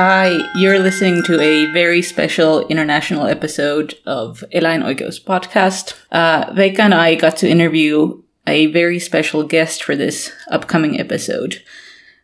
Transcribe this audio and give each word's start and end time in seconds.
Hi, 0.00 0.38
you're 0.54 0.78
listening 0.78 1.24
to 1.24 1.40
a 1.40 1.72
very 1.72 2.02
special 2.02 2.64
international 2.68 3.26
episode 3.26 3.98
of 4.06 4.44
Eläinoikeus 4.54 5.20
podcast. 5.20 5.94
Uh, 6.12 6.52
Veikka 6.52 6.78
and 6.78 6.94
I 6.94 7.16
got 7.16 7.36
to 7.38 7.50
interview 7.50 8.22
a 8.46 8.66
very 8.66 9.00
special 9.00 9.42
guest 9.42 9.82
for 9.82 9.96
this 9.96 10.30
upcoming 10.52 11.00
episode. 11.00 11.64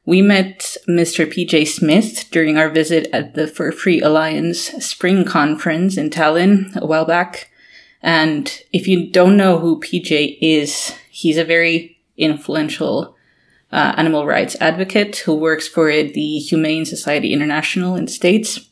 We 0.06 0.22
met 0.22 0.76
Mr. 0.88 1.26
PJ 1.26 1.66
Smith 1.66 2.28
during 2.30 2.56
our 2.56 2.70
visit 2.70 3.08
at 3.12 3.34
the 3.34 3.48
Fur 3.48 3.72
Free 3.72 4.00
Alliance 4.00 4.60
Spring 4.78 5.24
Conference 5.24 5.96
in 5.96 6.10
Tallinn 6.10 6.76
a 6.76 6.86
while 6.86 7.04
back. 7.04 7.50
And 8.00 8.56
if 8.72 8.86
you 8.86 9.10
don't 9.10 9.36
know 9.36 9.58
who 9.58 9.80
PJ 9.80 10.38
is, 10.40 10.94
he's 11.10 11.38
a 11.38 11.44
very 11.44 11.98
influential 12.16 13.16
uh, 13.74 13.92
animal 13.96 14.24
rights 14.24 14.56
advocate 14.60 15.16
who 15.16 15.34
works 15.34 15.66
for 15.66 15.90
the 15.90 16.38
Humane 16.38 16.84
Society 16.84 17.32
International 17.32 17.96
in 17.96 18.04
the 18.04 18.12
States. 18.12 18.70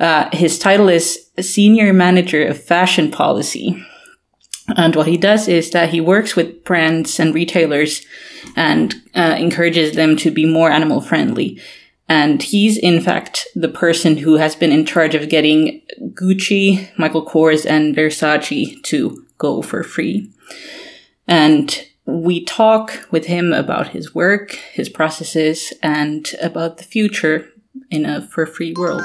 Uh, 0.00 0.28
his 0.32 0.58
title 0.58 0.88
is 0.88 1.30
Senior 1.40 1.92
Manager 1.92 2.44
of 2.44 2.62
Fashion 2.62 3.12
Policy. 3.12 3.80
And 4.76 4.96
what 4.96 5.06
he 5.06 5.16
does 5.16 5.46
is 5.46 5.70
that 5.70 5.90
he 5.90 6.00
works 6.00 6.34
with 6.34 6.64
brands 6.64 7.20
and 7.20 7.32
retailers 7.32 8.04
and 8.56 8.94
uh, 9.14 9.36
encourages 9.38 9.94
them 9.94 10.16
to 10.16 10.32
be 10.32 10.46
more 10.46 10.70
animal 10.70 11.00
friendly. 11.00 11.60
And 12.08 12.42
he's, 12.42 12.76
in 12.76 13.00
fact, 13.00 13.46
the 13.54 13.68
person 13.68 14.16
who 14.16 14.34
has 14.34 14.56
been 14.56 14.72
in 14.72 14.84
charge 14.84 15.14
of 15.14 15.28
getting 15.28 15.80
Gucci, 16.12 16.88
Michael 16.98 17.24
Kors, 17.24 17.64
and 17.64 17.94
Versace 17.94 18.82
to 18.84 19.24
go 19.38 19.62
fur 19.62 19.84
free. 19.84 20.30
And 21.28 21.86
we 22.06 22.44
talk 22.44 23.06
with 23.10 23.26
him 23.26 23.52
about 23.52 23.88
his 23.88 24.14
work, 24.14 24.52
his 24.72 24.88
processes, 24.88 25.72
and 25.82 26.34
about 26.42 26.76
the 26.78 26.84
future 26.84 27.48
in 27.90 28.04
a 28.04 28.20
fur 28.20 28.46
free 28.46 28.74
world. 28.74 29.02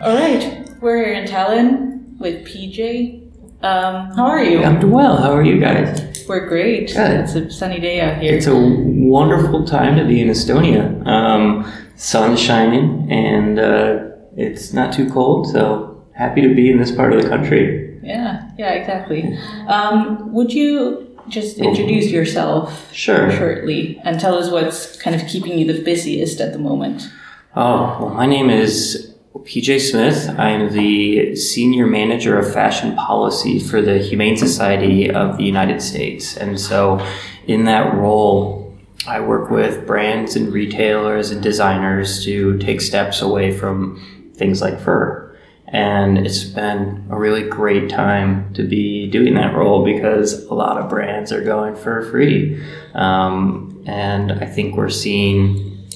All 0.00 0.14
right, 0.14 0.66
we're 0.80 1.04
here 1.04 1.12
in 1.12 1.28
Tallinn 1.28 2.18
with 2.18 2.46
PJ. 2.46 3.26
Um, 3.62 4.12
how 4.16 4.24
are 4.24 4.42
you? 4.42 4.64
I'm 4.64 4.80
doing 4.80 4.92
well. 4.94 5.18
How 5.18 5.32
are 5.32 5.42
you 5.42 5.60
guys? 5.60 6.24
We're 6.26 6.48
great. 6.48 6.86
Good. 6.94 7.20
It's 7.20 7.34
a 7.34 7.50
sunny 7.50 7.80
day 7.80 8.00
out 8.00 8.22
here. 8.22 8.34
It's 8.34 8.46
a 8.46 8.56
wonderful 8.56 9.66
time 9.66 9.96
to 9.96 10.06
be 10.06 10.22
in 10.22 10.28
Estonia. 10.28 11.06
Um, 11.06 11.70
sun's 11.96 12.40
shining 12.40 13.12
and 13.12 13.58
uh, 13.58 13.98
it's 14.36 14.72
not 14.72 14.94
too 14.94 15.10
cold, 15.10 15.48
so 15.48 15.89
happy 16.20 16.40
to 16.42 16.54
be 16.54 16.70
in 16.70 16.78
this 16.78 16.92
part 16.92 17.12
of 17.14 17.22
the 17.22 17.28
country. 17.28 17.98
yeah, 18.02 18.50
yeah, 18.58 18.72
exactly. 18.80 19.22
Um, 19.68 20.32
would 20.32 20.52
you 20.52 21.06
just 21.28 21.58
introduce 21.58 22.10
yourself 22.10 22.92
Sure. 22.92 23.30
shortly 23.30 24.00
and 24.04 24.18
tell 24.20 24.34
us 24.36 24.50
what's 24.50 25.00
kind 25.00 25.14
of 25.16 25.22
keeping 25.28 25.58
you 25.58 25.64
the 25.72 25.80
busiest 25.82 26.40
at 26.40 26.52
the 26.52 26.58
moment? 26.58 27.08
Oh, 27.56 27.96
well, 28.00 28.10
my 28.14 28.26
name 28.26 28.50
is 28.50 29.14
PJ 29.34 29.80
Smith. 29.90 30.28
I 30.38 30.50
am 30.50 30.72
the 30.72 31.34
Senior 31.36 31.86
Manager 31.86 32.38
of 32.38 32.52
Fashion 32.52 32.94
Policy 32.96 33.58
for 33.58 33.80
the 33.80 33.98
Humane 33.98 34.36
Society 34.36 35.10
of 35.10 35.36
the 35.38 35.44
United 35.44 35.80
States. 35.80 36.36
And 36.36 36.60
so, 36.60 37.04
in 37.46 37.64
that 37.64 37.94
role, 37.94 38.74
I 39.06 39.20
work 39.20 39.50
with 39.50 39.86
brands 39.86 40.36
and 40.36 40.52
retailers 40.52 41.30
and 41.30 41.42
designers 41.42 42.22
to 42.26 42.58
take 42.58 42.80
steps 42.82 43.22
away 43.22 43.50
from 43.56 44.00
things 44.36 44.60
like 44.60 44.78
fur. 44.80 45.29
And 45.72 46.18
it's 46.18 46.44
been 46.44 47.06
a 47.10 47.18
really 47.18 47.48
great 47.48 47.88
time 47.88 48.52
to 48.54 48.64
be 48.64 49.08
doing 49.08 49.34
that 49.34 49.54
role 49.54 49.84
because 49.84 50.44
a 50.46 50.54
lot 50.54 50.78
of 50.78 50.88
brands 50.88 51.30
are 51.30 51.44
going 51.44 51.76
fur 51.76 52.10
free. 52.10 52.60
Um, 52.94 53.82
and 53.86 54.32
I 54.32 54.46
think 54.46 54.76
we're 54.76 54.88
seeing 54.88 55.88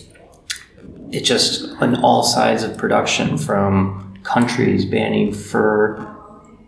it 1.10 1.24
just 1.24 1.68
on 1.80 2.02
all 2.02 2.22
sides 2.22 2.62
of 2.62 2.76
production 2.76 3.38
from 3.38 4.18
countries 4.24 4.84
banning 4.84 5.32
fur 5.32 6.10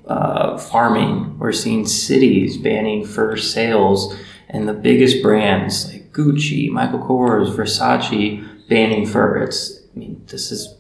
uh, 0.07 0.57
farming. 0.57 1.39
We're 1.39 1.53
seeing 1.53 1.87
cities 1.87 2.57
banning 2.57 3.05
fur 3.05 3.37
sales, 3.37 4.15
and 4.49 4.69
the 4.69 4.73
biggest 4.73 5.23
brands 5.23 5.93
like 5.93 6.13
Gucci, 6.13 6.71
Michael 6.71 7.01
Kors, 7.01 7.55
Versace 7.55 8.69
banning 8.69 9.07
fur. 9.07 9.39
It's 9.39 9.81
I 9.95 9.99
mean 9.99 10.23
this 10.29 10.53
is 10.53 10.76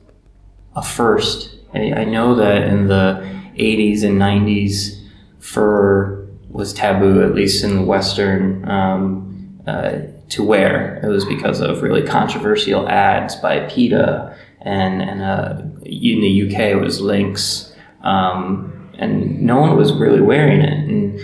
a 0.76 0.82
first. 0.82 1.54
I, 1.75 2.04
know 2.04 2.34
that 2.37 2.62
in 2.62 2.87
the 2.87 3.20
80s 3.59 4.03
and 4.03 4.20
90s, 4.20 5.03
fur 5.41 6.26
was 6.48 6.72
taboo, 6.72 7.22
at 7.22 7.34
least 7.34 7.64
in 7.64 7.76
the 7.76 7.82
Western. 7.82 8.66
Um, 8.69 9.60
uh, 9.66 10.06
to 10.28 10.42
wear. 10.42 11.00
It 11.03 11.09
was 11.09 11.25
because 11.25 11.60
of 11.60 11.82
really 11.82 12.03
controversial 12.03 12.88
ads 12.88 13.37
by 13.37 13.60
PETA 13.69 14.37
and 14.60 15.00
and 15.03 15.22
uh, 15.22 15.62
in 15.84 16.20
the 16.20 16.47
UK 16.47 16.60
it 16.72 16.81
was 16.81 17.00
Lynx, 17.00 17.72
um, 18.03 18.91
and 18.98 19.41
no 19.41 19.60
one 19.60 19.76
was 19.76 19.93
really 19.93 20.20
wearing 20.20 20.60
it. 20.60 20.88
And 20.88 21.20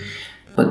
but 0.55 0.67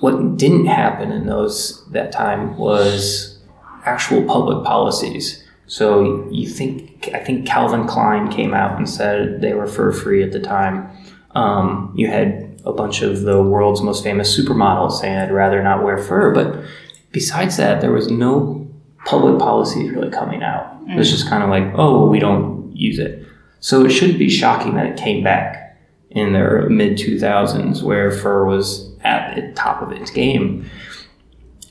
what 0.00 0.36
didn't 0.36 0.66
happen 0.66 1.12
in 1.12 1.26
those 1.26 1.86
that 1.90 2.12
time 2.12 2.56
was 2.58 3.38
actual 3.84 4.22
public 4.24 4.64
policies. 4.64 5.42
So 5.70 6.28
you 6.32 6.48
think 6.48 7.10
I 7.14 7.20
think 7.20 7.46
Calvin 7.46 7.86
Klein 7.86 8.28
came 8.28 8.54
out 8.54 8.76
and 8.76 8.90
said 8.90 9.40
they 9.40 9.52
were 9.52 9.68
fur 9.68 9.92
free 9.92 10.20
at 10.20 10.32
the 10.32 10.40
time. 10.40 10.90
Um, 11.36 11.94
you 11.96 12.08
had 12.08 12.60
a 12.64 12.72
bunch 12.72 13.02
of 13.02 13.20
the 13.20 13.40
world's 13.40 13.80
most 13.80 14.02
famous 14.02 14.36
supermodels 14.36 15.00
saying 15.00 15.16
I'd 15.16 15.30
rather 15.30 15.62
not 15.62 15.84
wear 15.84 15.96
fur, 15.96 16.34
but 16.34 16.64
besides 17.12 17.56
that, 17.58 17.80
there 17.80 17.92
was 17.92 18.10
no 18.10 18.68
public 19.04 19.38
policies 19.38 19.92
really 19.92 20.10
coming 20.10 20.42
out. 20.42 20.76
It 20.88 20.96
was 20.96 21.08
just 21.08 21.28
kind 21.28 21.44
of 21.44 21.50
like, 21.50 21.72
oh, 21.76 22.00
well, 22.00 22.08
we 22.08 22.18
don't 22.18 22.76
use 22.76 22.98
it. 22.98 23.24
So 23.60 23.84
it 23.84 23.90
shouldn't 23.90 24.18
be 24.18 24.28
shocking 24.28 24.74
that 24.74 24.86
it 24.86 24.96
came 24.96 25.22
back 25.22 25.78
in 26.10 26.32
the 26.32 26.66
mid 26.68 26.98
2000s 26.98 27.80
where 27.84 28.10
fur 28.10 28.44
was 28.44 28.92
at 29.02 29.36
the 29.36 29.52
top 29.52 29.82
of 29.82 29.92
its 29.92 30.10
game. 30.10 30.68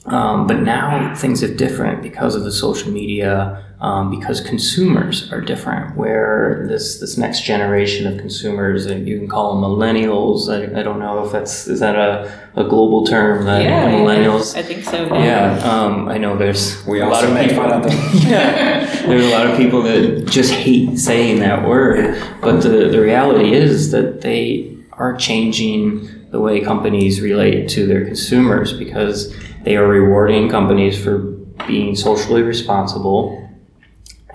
Um, 0.05 0.47
but 0.47 0.61
now 0.61 1.13
things 1.15 1.43
are 1.43 1.53
different 1.53 2.01
because 2.01 2.35
of 2.35 2.45
the 2.45 2.51
social 2.53 2.91
media, 2.93 3.65
um, 3.81 4.09
because 4.09 4.41
consumers 4.41 5.31
are 5.31 5.39
different. 5.39 5.95
Where 5.95 6.65
this 6.67 6.99
this 6.99 7.17
next 7.17 7.43
generation 7.43 8.05
of 8.07 8.17
consumers, 8.19 8.85
and 8.85 9.07
you 9.07 9.17
can 9.17 9.27
call 9.27 9.53
them 9.53 9.63
millennials. 9.63 10.49
I, 10.49 10.79
I 10.79 10.83
don't 10.83 10.99
know 10.99 11.25
if 11.25 11.31
that's 11.31 11.67
is 11.67 11.79
that 11.79 11.95
a, 11.95 12.29
a 12.55 12.65
global 12.65 13.05
term 13.05 13.45
that 13.45 13.61
millennials. 13.63 14.55
I 14.55 14.63
think 14.63 14.83
so. 14.83 15.05
Yeah, 15.13 15.59
um, 15.59 16.09
I 16.09 16.17
know 16.17 16.37
there's 16.37 16.85
We 16.85 16.99
a 16.99 17.07
lot 17.07 17.23
of 17.23 17.33
make 17.33 17.49
people. 17.49 17.63
fun 17.63 17.71
of 17.71 17.83
them. 17.89 17.97
yeah, 18.29 18.85
there's 19.07 19.25
a 19.25 19.29
lot 19.31 19.47
of 19.47 19.57
people 19.57 19.81
that 19.83 20.27
just 20.27 20.53
hate 20.53 20.97
saying 20.97 21.39
that 21.39 21.67
word, 21.67 22.21
but 22.41 22.61
the 22.61 22.89
the 22.89 22.99
reality 22.99 23.53
is 23.53 23.91
that 23.91 24.21
they 24.21 24.75
are 24.93 25.15
changing 25.15 26.27
the 26.31 26.39
way 26.39 26.59
companies 26.59 27.21
relate 27.21 27.69
to 27.69 27.87
their 27.87 28.03
consumers 28.05 28.73
because 28.73 29.33
they 29.63 29.77
are 29.77 29.87
rewarding 29.87 30.49
companies 30.49 31.01
for 31.01 31.19
being 31.67 31.95
socially 31.95 32.41
responsible 32.41 33.48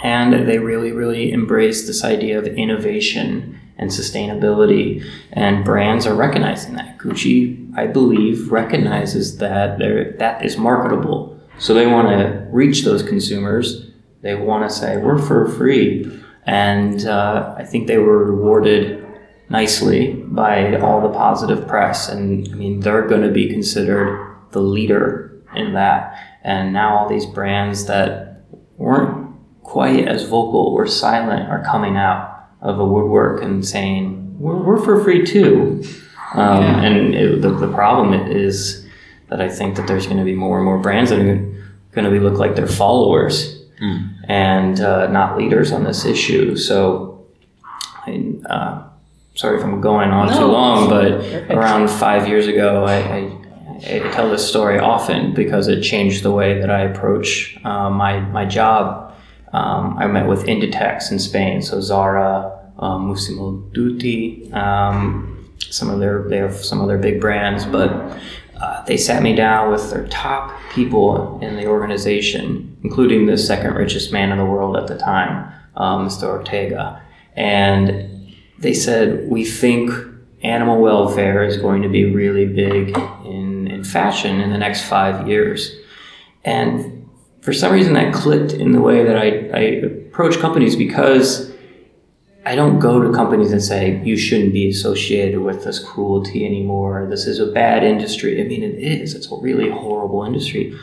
and 0.04 0.46
they 0.46 0.58
really 0.58 0.92
really 0.92 1.32
embrace 1.32 1.86
this 1.86 2.04
idea 2.04 2.38
of 2.38 2.46
innovation 2.46 3.58
and 3.78 3.90
sustainability. 3.90 5.04
And 5.32 5.64
brands 5.64 6.06
are 6.06 6.14
recognizing 6.14 6.74
that. 6.74 6.98
Gucci 6.98 7.60
i 7.76 7.86
believe 7.88 8.52
recognizes 8.52 9.38
that 9.38 9.78
that 10.18 10.44
is 10.44 10.56
marketable. 10.56 11.40
So 11.58 11.74
they 11.74 11.86
want 11.86 12.08
to 12.08 12.46
reach 12.50 12.84
those 12.84 13.02
consumers. 13.02 13.90
They 14.20 14.34
want 14.34 14.68
to 14.68 14.74
say 14.74 14.96
we're 14.96 15.18
fur 15.18 15.48
free. 15.48 16.22
And 16.46 17.06
uh, 17.06 17.54
i 17.56 17.64
think 17.64 17.86
they 17.86 17.98
were 17.98 18.24
rewarded 18.24 19.00
nicely 19.48 20.12
by 20.12 20.78
all 20.80 21.00
the 21.00 21.14
positive 21.18 21.66
press. 21.66 22.08
And 22.08 22.46
i 22.52 22.54
mean 22.54 22.80
they're 22.80 23.08
going 23.08 23.22
to 23.22 23.32
be 23.32 23.48
considered 23.48 24.08
the 24.50 24.60
leader 24.60 25.42
in 25.56 25.72
that. 25.72 26.00
And 26.42 26.74
now 26.74 26.98
all 26.98 27.08
these 27.08 27.26
brands 27.26 27.86
that 27.86 28.42
weren't 28.76 29.13
quite 29.74 30.06
as 30.14 30.22
vocal 30.22 30.64
or 30.76 30.86
silent 30.86 31.44
are 31.52 31.62
coming 31.72 31.96
out 31.96 32.22
of 32.68 32.76
the 32.80 32.84
woodwork 32.84 33.42
and 33.42 33.66
saying 33.74 34.00
we're, 34.38 34.56
we're 34.66 34.80
fur 34.84 35.02
free 35.04 35.22
too 35.34 35.82
um, 36.34 36.62
Yeah. 36.62 36.82
and 36.86 37.14
it, 37.14 37.42
the, 37.42 37.50
the 37.64 37.70
problem 37.80 38.08
is 38.44 38.54
that 39.30 39.40
i 39.40 39.48
think 39.58 39.70
that 39.76 39.86
there's 39.88 40.06
going 40.10 40.18
to 40.24 40.28
be 40.32 40.36
more 40.46 40.56
and 40.58 40.64
more 40.64 40.78
brands 40.86 41.10
that 41.10 41.18
are 41.18 41.24
going 41.94 42.04
to 42.08 42.10
be 42.16 42.20
look 42.20 42.38
like 42.42 42.54
they're 42.56 42.76
followers 42.84 43.34
and 44.28 44.80
uh, 44.80 45.06
not 45.18 45.36
leaders 45.36 45.72
on 45.76 45.82
this 45.84 46.04
issue 46.14 46.56
so 46.56 47.26
I, 48.06 48.10
uh, 48.56 48.82
sorry 49.34 49.58
if 49.58 49.64
i'm 49.64 49.80
going 49.80 50.10
on 50.18 50.26
too 50.38 50.46
long 50.58 50.88
but 50.88 51.10
Perfect. 51.20 51.50
around 51.50 51.90
five 51.90 52.28
years 52.28 52.46
ago 52.46 52.84
I, 52.84 52.96
I 53.18 53.20
I 53.86 53.98
tell 54.14 54.30
this 54.30 54.48
story 54.48 54.78
often 54.78 55.34
because 55.34 55.66
it 55.68 55.82
changed 55.82 56.22
the 56.22 56.30
way 56.30 56.60
that 56.60 56.70
I 56.70 56.82
approach 56.82 57.58
uh, 57.64 57.90
my 57.90 58.20
my 58.38 58.44
job. 58.58 59.03
Um, 59.54 59.96
I 59.98 60.08
met 60.08 60.26
with 60.26 60.46
Inditex 60.46 61.12
in 61.12 61.20
Spain, 61.20 61.62
so 61.62 61.80
Zara, 61.80 62.72
um, 62.80 63.08
Massimo 63.08 63.70
um, 64.52 65.48
some 65.70 65.90
of 65.90 66.00
their 66.00 66.28
they 66.28 66.38
have 66.38 66.56
some 66.56 66.80
of 66.80 66.88
their 66.88 66.98
big 66.98 67.20
brands, 67.20 67.64
but 67.64 67.90
uh, 68.60 68.84
they 68.86 68.96
sat 68.96 69.22
me 69.22 69.32
down 69.32 69.70
with 69.70 69.90
their 69.90 70.08
top 70.08 70.52
people 70.72 71.38
in 71.40 71.54
the 71.56 71.66
organization, 71.66 72.76
including 72.82 73.26
the 73.26 73.38
second 73.38 73.74
richest 73.74 74.12
man 74.12 74.32
in 74.32 74.38
the 74.38 74.44
world 74.44 74.76
at 74.76 74.88
the 74.88 74.98
time, 74.98 75.52
um, 75.76 76.08
Mr. 76.08 76.24
Ortega. 76.24 77.00
And 77.36 78.34
they 78.58 78.74
said, 78.74 79.30
We 79.30 79.44
think 79.44 79.92
animal 80.42 80.80
welfare 80.80 81.44
is 81.44 81.58
going 81.58 81.82
to 81.82 81.88
be 81.88 82.12
really 82.12 82.46
big 82.46 82.96
in, 83.24 83.68
in 83.68 83.84
fashion 83.84 84.40
in 84.40 84.50
the 84.50 84.58
next 84.58 84.82
five 84.82 85.28
years. 85.28 85.76
And 86.44 87.03
for 87.44 87.52
some 87.52 87.74
reason, 87.74 87.92
that 87.92 88.14
clicked 88.14 88.54
in 88.54 88.72
the 88.72 88.80
way 88.80 89.04
that 89.04 89.16
I, 89.16 89.26
I 89.54 89.60
approach 89.84 90.38
companies 90.38 90.76
because 90.76 91.52
I 92.46 92.56
don't 92.56 92.78
go 92.78 93.02
to 93.02 93.12
companies 93.12 93.52
and 93.52 93.62
say, 93.62 94.02
you 94.02 94.16
shouldn't 94.16 94.54
be 94.54 94.70
associated 94.70 95.40
with 95.40 95.62
this 95.62 95.78
cruelty 95.78 96.46
anymore. 96.46 97.06
This 97.10 97.26
is 97.26 97.40
a 97.40 97.52
bad 97.52 97.84
industry. 97.84 98.40
I 98.40 98.44
mean, 98.44 98.62
it 98.62 98.78
is. 98.78 99.14
It's 99.14 99.30
a 99.30 99.36
really 99.36 99.68
horrible 99.68 100.24
industry. 100.24 100.74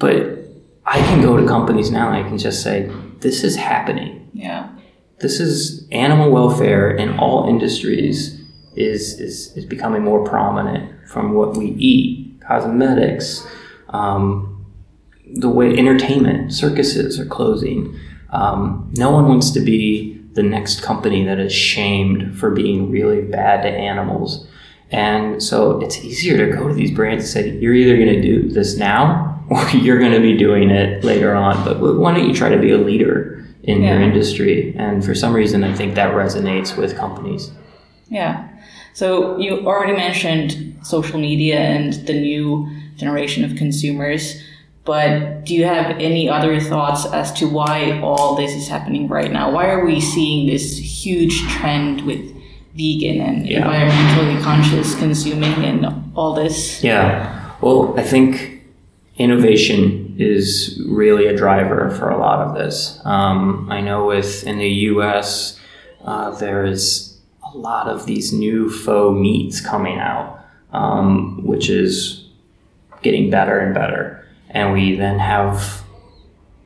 But 0.00 0.38
I 0.84 0.98
can 0.98 1.22
go 1.22 1.36
to 1.36 1.46
companies 1.46 1.92
now 1.92 2.08
and 2.08 2.26
I 2.26 2.28
can 2.28 2.38
just 2.38 2.60
say, 2.60 2.90
this 3.20 3.44
is 3.44 3.54
happening. 3.54 4.30
Yeah. 4.32 4.68
This 5.20 5.38
is 5.38 5.86
animal 5.92 6.32
welfare 6.32 6.90
in 6.90 7.20
all 7.20 7.48
industries 7.48 8.40
is, 8.74 9.20
is, 9.20 9.56
is 9.56 9.64
becoming 9.64 10.02
more 10.02 10.24
prominent 10.24 11.08
from 11.08 11.34
what 11.34 11.56
we 11.56 11.66
eat, 11.66 12.40
cosmetics, 12.40 13.46
um, 13.90 14.59
the 15.34 15.48
way 15.48 15.76
entertainment, 15.76 16.52
circuses 16.52 17.18
are 17.18 17.26
closing. 17.26 17.98
Um, 18.30 18.90
no 18.96 19.10
one 19.10 19.28
wants 19.28 19.50
to 19.52 19.60
be 19.60 20.20
the 20.32 20.42
next 20.42 20.82
company 20.82 21.24
that 21.24 21.38
is 21.38 21.52
shamed 21.52 22.38
for 22.38 22.50
being 22.50 22.90
really 22.90 23.22
bad 23.22 23.62
to 23.62 23.68
animals. 23.68 24.46
And 24.90 25.42
so 25.42 25.80
it's 25.80 26.04
easier 26.04 26.36
to 26.36 26.56
go 26.56 26.68
to 26.68 26.74
these 26.74 26.90
brands 26.90 27.24
and 27.24 27.32
say, 27.32 27.58
you're 27.58 27.74
either 27.74 27.96
going 27.96 28.14
to 28.14 28.22
do 28.22 28.48
this 28.48 28.76
now 28.76 29.44
or 29.50 29.68
you're 29.70 29.98
going 29.98 30.12
to 30.12 30.20
be 30.20 30.36
doing 30.36 30.70
it 30.70 31.04
later 31.04 31.34
on. 31.34 31.64
But 31.64 31.80
why 31.80 32.14
don't 32.14 32.28
you 32.28 32.34
try 32.34 32.48
to 32.48 32.58
be 32.58 32.70
a 32.70 32.78
leader 32.78 33.44
in 33.64 33.82
yeah. 33.82 33.94
your 33.94 34.02
industry? 34.02 34.74
And 34.76 35.04
for 35.04 35.14
some 35.14 35.34
reason, 35.34 35.64
I 35.64 35.74
think 35.74 35.94
that 35.94 36.14
resonates 36.14 36.76
with 36.76 36.96
companies. 36.96 37.50
Yeah. 38.08 38.48
So 38.92 39.38
you 39.38 39.66
already 39.66 39.92
mentioned 39.92 40.78
social 40.82 41.18
media 41.18 41.58
and 41.58 41.92
the 42.06 42.12
new 42.12 42.68
generation 42.96 43.44
of 43.44 43.56
consumers. 43.56 44.42
But 44.84 45.44
do 45.44 45.54
you 45.54 45.64
have 45.66 45.96
any 45.98 46.28
other 46.28 46.58
thoughts 46.58 47.04
as 47.06 47.32
to 47.34 47.48
why 47.48 48.00
all 48.00 48.34
this 48.34 48.52
is 48.52 48.68
happening 48.68 49.08
right 49.08 49.30
now? 49.30 49.50
Why 49.50 49.68
are 49.68 49.84
we 49.84 50.00
seeing 50.00 50.46
this 50.46 50.78
huge 50.78 51.42
trend 51.48 52.06
with 52.06 52.34
vegan 52.74 53.20
and 53.20 53.46
yeah. 53.46 53.62
environmentally 53.62 54.42
conscious 54.42 54.94
consuming 54.94 55.64
and 55.64 56.12
all 56.16 56.34
this? 56.34 56.82
Yeah. 56.82 57.54
Well, 57.60 57.98
I 57.98 58.02
think 58.02 58.62
innovation 59.16 60.16
is 60.18 60.82
really 60.88 61.26
a 61.26 61.36
driver 61.36 61.90
for 61.90 62.08
a 62.08 62.18
lot 62.18 62.40
of 62.40 62.54
this. 62.54 63.00
Um, 63.04 63.70
I 63.70 63.82
know 63.82 64.06
with 64.06 64.44
in 64.44 64.58
the 64.58 64.68
U.S. 64.68 65.60
Uh, 66.02 66.30
there 66.30 66.64
is 66.64 67.18
a 67.52 67.56
lot 67.56 67.86
of 67.86 68.06
these 68.06 68.32
new 68.32 68.70
faux 68.70 69.18
meats 69.18 69.60
coming 69.60 69.98
out, 69.98 70.42
um, 70.72 71.44
which 71.44 71.68
is 71.68 72.26
getting 73.02 73.28
better 73.28 73.58
and 73.58 73.74
better 73.74 74.20
and 74.50 74.72
we 74.72 74.96
then 74.96 75.18
have 75.18 75.82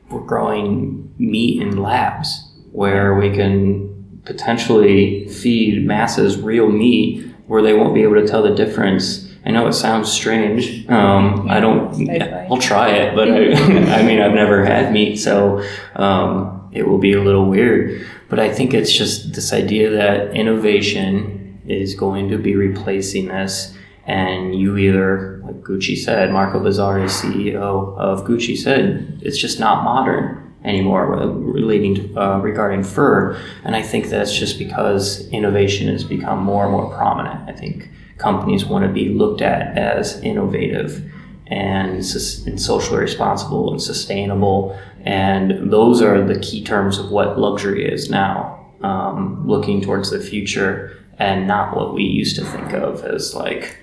we're 0.09 0.21
growing 0.21 1.13
meat 1.17 1.61
in 1.61 1.77
labs 1.77 2.51
where 2.71 3.15
we 3.15 3.31
can 3.31 4.21
potentially 4.25 5.27
feed 5.29 5.85
masses 5.85 6.37
real 6.37 6.69
meat 6.69 7.25
where 7.47 7.61
they 7.61 7.73
won't 7.73 7.93
be 7.93 8.03
able 8.03 8.15
to 8.15 8.27
tell 8.27 8.43
the 8.43 8.53
difference. 8.53 9.31
I 9.45 9.51
know 9.51 9.67
it 9.67 9.73
sounds 9.73 10.11
strange. 10.11 10.87
Um, 10.89 11.47
I 11.49 11.59
don't. 11.59 12.09
I'll 12.49 12.57
try 12.57 12.89
it, 12.89 13.15
but 13.15 13.29
I, 13.29 13.51
I 13.99 14.03
mean, 14.03 14.19
I've 14.19 14.33
never 14.33 14.65
had 14.65 14.91
meat, 14.91 15.17
so 15.17 15.63
um, 15.95 16.69
it 16.73 16.87
will 16.87 16.97
be 16.97 17.13
a 17.13 17.21
little 17.21 17.45
weird. 17.45 18.05
But 18.27 18.39
I 18.39 18.51
think 18.51 18.73
it's 18.73 18.91
just 18.91 19.33
this 19.33 19.53
idea 19.53 19.91
that 19.91 20.35
innovation 20.35 21.61
is 21.67 21.93
going 21.93 22.29
to 22.29 22.37
be 22.39 22.55
replacing 22.55 23.27
this, 23.27 23.77
and 24.05 24.53
you 24.55 24.77
either, 24.77 25.41
like 25.43 25.61
Gucci 25.61 25.97
said, 25.97 26.31
Marco 26.31 26.59
Bizzarri, 26.59 27.05
CEO 27.05 27.97
of 27.97 28.23
Gucci, 28.23 28.55
said 28.55 29.19
it's 29.23 29.37
just 29.37 29.59
not 29.59 29.83
modern 29.83 30.53
anymore 30.63 31.07
relating 31.07 31.95
to, 31.95 32.21
uh, 32.21 32.39
regarding 32.39 32.83
fur. 32.83 33.39
And 33.63 33.75
I 33.75 33.81
think 33.81 34.07
that's 34.07 34.35
just 34.35 34.59
because 34.59 35.27
innovation 35.29 35.87
has 35.87 36.03
become 36.03 36.39
more 36.39 36.63
and 36.63 36.71
more 36.71 36.93
prominent. 36.93 37.49
I 37.49 37.53
think 37.53 37.89
companies 38.17 38.65
want 38.65 38.85
to 38.85 38.91
be 38.91 39.09
looked 39.09 39.41
at 39.41 39.77
as 39.77 40.19
innovative 40.21 41.11
and, 41.47 41.95
and 41.95 42.61
socially 42.61 42.99
responsible 42.99 43.71
and 43.71 43.81
sustainable. 43.81 44.79
And 45.01 45.71
those 45.71 46.01
are 46.01 46.23
the 46.23 46.39
key 46.39 46.63
terms 46.63 46.97
of 46.97 47.11
what 47.11 47.39
luxury 47.39 47.85
is 47.91 48.09
now. 48.09 48.53
Um, 48.81 49.47
looking 49.47 49.81
towards 49.81 50.11
the 50.11 50.19
future 50.19 50.95
and 51.17 51.47
not 51.47 51.75
what 51.75 51.95
we 51.95 52.03
used 52.03 52.35
to 52.35 52.45
think 52.45 52.73
of 52.73 53.03
as 53.03 53.33
like 53.33 53.77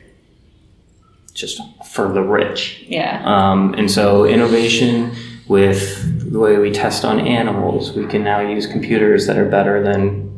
just 1.34 1.60
for 1.86 2.12
the 2.12 2.22
rich. 2.22 2.84
Yeah. 2.88 3.22
Um, 3.24 3.74
and 3.74 3.90
so 3.90 4.24
innovation 4.24 5.14
with 5.48 6.30
the 6.32 6.38
way 6.38 6.58
we 6.58 6.70
test 6.70 7.04
on 7.04 7.20
animals, 7.20 7.92
we 7.92 8.06
can 8.06 8.24
now 8.24 8.40
use 8.40 8.66
computers 8.66 9.26
that 9.26 9.36
are 9.36 9.48
better 9.48 9.82
than 9.82 10.32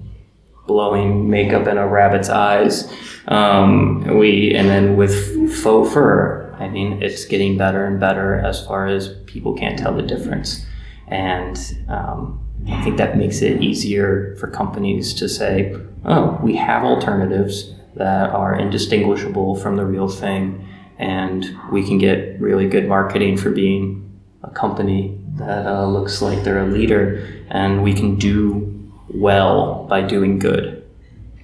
blowing 0.66 1.28
makeup 1.28 1.66
in 1.66 1.78
a 1.78 1.86
rabbit's 1.86 2.28
eyes. 2.28 2.92
Um, 3.28 4.18
we 4.18 4.54
and 4.54 4.68
then 4.68 4.96
with 4.96 5.54
faux 5.62 5.92
fur, 5.92 6.54
I 6.58 6.68
mean, 6.68 7.02
it's 7.02 7.24
getting 7.24 7.56
better 7.56 7.84
and 7.84 8.00
better 8.00 8.34
as 8.34 8.64
far 8.66 8.86
as 8.86 9.08
people 9.26 9.54
can't 9.54 9.78
tell 9.78 9.94
the 9.94 10.02
difference, 10.02 10.66
and 11.08 11.56
um, 11.88 12.40
I 12.68 12.82
think 12.82 12.96
that 12.98 13.16
makes 13.16 13.42
it 13.42 13.62
easier 13.62 14.36
for 14.38 14.48
companies 14.48 15.14
to 15.14 15.28
say, 15.28 15.76
"Oh, 16.04 16.38
we 16.42 16.56
have 16.56 16.84
alternatives 16.84 17.72
that 17.94 18.30
are 18.30 18.54
indistinguishable 18.58 19.56
from 19.56 19.76
the 19.76 19.86
real 19.86 20.08
thing." 20.08 20.66
And 20.98 21.56
we 21.70 21.86
can 21.86 21.98
get 21.98 22.40
really 22.40 22.68
good 22.68 22.88
marketing 22.88 23.36
for 23.36 23.50
being 23.50 24.00
a 24.42 24.50
company 24.50 25.18
that 25.36 25.66
uh, 25.66 25.86
looks 25.86 26.22
like 26.22 26.44
they're 26.44 26.60
a 26.60 26.66
leader, 26.66 27.44
and 27.50 27.82
we 27.82 27.92
can 27.92 28.16
do 28.16 28.92
well 29.08 29.84
by 29.88 30.02
doing 30.02 30.38
good. 30.38 30.84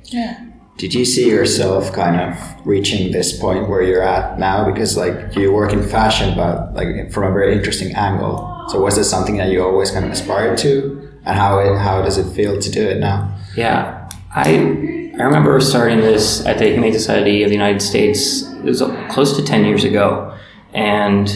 Yeah. 0.04 0.46
Did 0.76 0.94
you 0.94 1.04
see 1.04 1.28
yourself 1.28 1.92
kind 1.92 2.18
of 2.18 2.66
reaching 2.66 3.12
this 3.12 3.38
point 3.38 3.68
where 3.68 3.82
you're 3.82 4.02
at 4.02 4.38
now? 4.38 4.64
Because 4.64 4.96
like 4.96 5.36
you 5.36 5.52
work 5.52 5.72
in 5.72 5.82
fashion, 5.86 6.34
but 6.34 6.72
like 6.74 7.12
from 7.12 7.24
a 7.24 7.32
very 7.32 7.54
interesting 7.54 7.94
angle. 7.94 8.64
So 8.68 8.80
was 8.80 8.96
this 8.96 9.10
something 9.10 9.36
that 9.36 9.50
you 9.50 9.62
always 9.62 9.90
kind 9.90 10.06
of 10.06 10.10
aspired 10.10 10.56
to, 10.58 11.10
and 11.24 11.36
how 11.36 11.58
it 11.58 11.76
how 11.78 12.00
does 12.00 12.16
it 12.16 12.34
feel 12.34 12.58
to 12.58 12.70
do 12.70 12.88
it 12.88 12.98
now? 12.98 13.36
Yeah, 13.56 14.08
I 14.34 14.99
I 15.20 15.24
remember 15.24 15.60
starting 15.60 16.00
this 16.00 16.46
at 16.46 16.56
the 16.56 16.70
Humane 16.70 16.94
Society 16.94 17.42
of 17.42 17.50
the 17.50 17.54
United 17.54 17.82
States. 17.82 18.40
It 18.40 18.64
was 18.64 18.80
close 19.10 19.36
to 19.36 19.44
10 19.44 19.66
years 19.66 19.84
ago. 19.84 20.34
And 20.72 21.28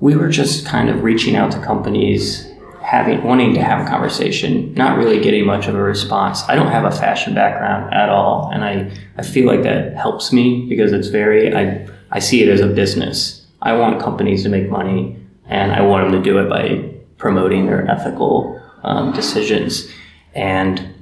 we 0.00 0.16
were 0.16 0.28
just 0.28 0.66
kind 0.66 0.88
of 0.88 1.04
reaching 1.04 1.36
out 1.36 1.52
to 1.52 1.60
companies, 1.60 2.50
having 2.82 3.22
wanting 3.22 3.54
to 3.54 3.62
have 3.62 3.86
a 3.86 3.88
conversation, 3.88 4.74
not 4.74 4.98
really 4.98 5.20
getting 5.20 5.46
much 5.46 5.68
of 5.68 5.76
a 5.76 5.82
response. 5.82 6.42
I 6.48 6.56
don't 6.56 6.66
have 6.72 6.84
a 6.84 6.90
fashion 6.90 7.32
background 7.32 7.94
at 7.94 8.08
all. 8.08 8.50
And 8.52 8.64
I, 8.64 8.90
I 9.16 9.22
feel 9.22 9.46
like 9.46 9.62
that 9.62 9.94
helps 9.94 10.32
me 10.32 10.66
because 10.68 10.92
it's 10.92 11.06
very, 11.06 11.54
I, 11.54 11.86
I 12.10 12.18
see 12.18 12.42
it 12.42 12.48
as 12.48 12.58
a 12.58 12.66
business. 12.66 13.46
I 13.62 13.74
want 13.74 14.02
companies 14.02 14.42
to 14.42 14.48
make 14.48 14.68
money 14.68 15.16
and 15.44 15.70
I 15.70 15.80
want 15.82 16.10
them 16.10 16.20
to 16.20 16.28
do 16.28 16.40
it 16.40 16.48
by 16.48 16.92
promoting 17.18 17.66
their 17.66 17.88
ethical 17.88 18.60
um, 18.82 19.12
decisions. 19.12 19.88
And 20.34 20.92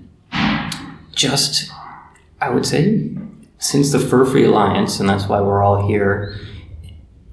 just 1.14 1.72
I 2.44 2.50
would 2.50 2.66
say 2.66 3.10
since 3.58 3.90
the 3.90 3.98
Fur 3.98 4.26
Free 4.26 4.44
Alliance, 4.44 5.00
and 5.00 5.08
that's 5.08 5.26
why 5.26 5.40
we're 5.40 5.62
all 5.62 5.88
here, 5.88 6.38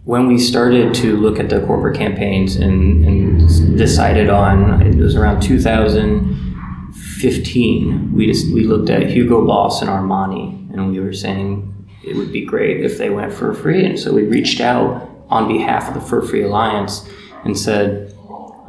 when 0.06 0.28
we 0.28 0.38
started 0.38 0.94
to 0.96 1.18
look 1.18 1.38
at 1.38 1.50
the 1.50 1.60
corporate 1.66 1.98
campaigns 1.98 2.56
and, 2.56 3.04
and 3.04 3.78
decided 3.78 4.30
on, 4.30 4.82
it 4.82 4.96
was 4.96 5.18
around 5.18 5.42
2015, 5.42 8.14
we 8.14 8.26
just 8.26 8.54
we 8.54 8.64
looked 8.64 8.90
at 8.90 9.10
Hugo 9.10 9.46
Boss 9.46 9.82
and 9.82 9.90
Armani, 9.90 10.72
and 10.72 10.92
we 10.92 11.02
were 11.02 11.12
saying 11.12 11.68
it 12.06 12.16
would 12.16 12.32
be 12.32 12.46
great 12.46 12.86
if 12.86 12.98
they 12.98 13.10
went 13.10 13.34
fur 13.34 13.54
free, 13.54 13.86
and 13.86 14.00
so 14.00 14.14
we 14.14 14.24
reached 14.24 14.62
out 14.62 15.10
on 15.28 15.52
behalf 15.52 15.90
of 15.90 15.94
the 15.94 16.02
Fur 16.02 16.22
Free 16.22 16.44
Alliance 16.44 17.06
and 17.44 17.60
said, 17.60 18.16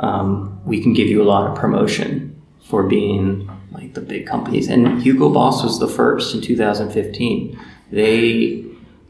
um, 0.00 0.60
we 0.64 0.82
can 0.82 0.92
give 0.92 1.06
you 1.06 1.22
a 1.22 1.24
lot 1.24 1.48
of 1.48 1.56
promotion 1.56 2.34
for 2.68 2.82
being 2.82 3.48
like 3.72 3.94
the 3.94 4.00
big 4.00 4.26
companies. 4.26 4.68
And 4.68 5.02
Hugo 5.02 5.30
Boss 5.30 5.62
was 5.62 5.78
the 5.78 5.88
first 5.88 6.34
in 6.34 6.40
2015. 6.40 7.58
They 7.90 8.64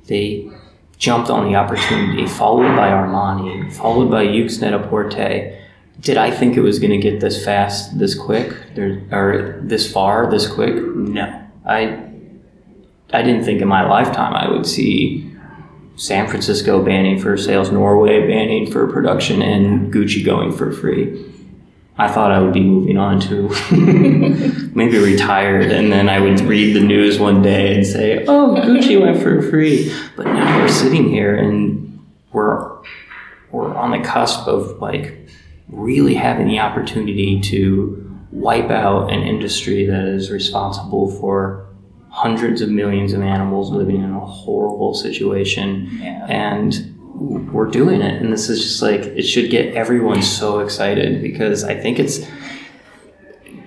they 0.06 0.50
jumped 0.98 1.30
on 1.30 1.50
the 1.50 1.56
opportunity, 1.56 2.26
followed 2.26 2.76
by 2.76 2.88
Armani, 2.88 3.72
followed 3.72 4.10
by 4.10 4.24
Yoox 4.24 4.60
Net-a-Porter. 4.60 5.58
Did 6.00 6.16
I 6.16 6.30
think 6.30 6.56
it 6.56 6.60
was 6.60 6.78
going 6.78 6.92
to 6.92 6.98
get 6.98 7.20
this 7.20 7.44
fast, 7.44 7.98
this 7.98 8.14
quick, 8.14 8.52
or 8.78 9.60
this 9.62 9.90
far, 9.90 10.30
this 10.30 10.48
quick? 10.48 10.74
No, 10.74 11.44
I 11.64 12.08
I 13.12 13.22
didn't 13.22 13.44
think 13.44 13.60
in 13.60 13.68
my 13.68 13.86
lifetime 13.86 14.34
I 14.34 14.48
would 14.50 14.66
see 14.66 15.30
San 15.96 16.26
Francisco 16.26 16.82
banning 16.82 17.20
fur 17.20 17.36
sales, 17.36 17.70
Norway 17.70 18.26
banning 18.26 18.70
fur 18.70 18.90
production, 18.90 19.42
and 19.42 19.92
Gucci 19.92 20.24
going 20.24 20.52
fur 20.52 20.72
free. 20.72 21.31
I 21.98 22.08
thought 22.08 22.32
I 22.32 22.40
would 22.40 22.54
be 22.54 22.60
moving 22.62 22.96
on 22.96 23.20
to 23.20 23.48
maybe 24.74 24.98
retired, 24.98 25.70
and 25.70 25.92
then 25.92 26.08
I 26.08 26.20
would 26.20 26.40
read 26.40 26.74
the 26.74 26.80
news 26.80 27.18
one 27.18 27.42
day 27.42 27.74
and 27.76 27.86
say, 27.86 28.24
"Oh, 28.26 28.54
Gucci 28.58 29.00
went 29.00 29.22
fur 29.22 29.42
free." 29.50 29.92
But 30.16 30.26
now 30.26 30.58
we're 30.58 30.68
sitting 30.68 31.08
here 31.08 31.34
and 31.36 32.00
we're 32.32 32.70
we're 33.50 33.74
on 33.74 33.90
the 33.90 34.00
cusp 34.00 34.46
of 34.48 34.78
like 34.80 35.28
really 35.68 36.14
having 36.14 36.48
the 36.48 36.58
opportunity 36.58 37.40
to 37.40 37.98
wipe 38.30 38.70
out 38.70 39.12
an 39.12 39.22
industry 39.22 39.84
that 39.86 40.04
is 40.06 40.30
responsible 40.30 41.10
for 41.20 41.66
hundreds 42.08 42.60
of 42.62 42.68
millions 42.70 43.12
of 43.12 43.20
animals 43.22 43.70
living 43.70 43.96
in 44.02 44.10
a 44.10 44.20
horrible 44.20 44.94
situation, 44.94 45.88
Yeah. 46.00 46.26
and 46.28 46.91
we're 47.14 47.66
doing 47.66 48.00
it. 48.00 48.22
And 48.22 48.32
this 48.32 48.48
is 48.48 48.62
just 48.62 48.82
like 48.82 49.00
it 49.00 49.22
should 49.22 49.50
get 49.50 49.74
everyone 49.74 50.22
so 50.22 50.60
excited 50.60 51.22
because 51.22 51.64
i 51.64 51.78
think 51.78 51.98
it's 51.98 52.20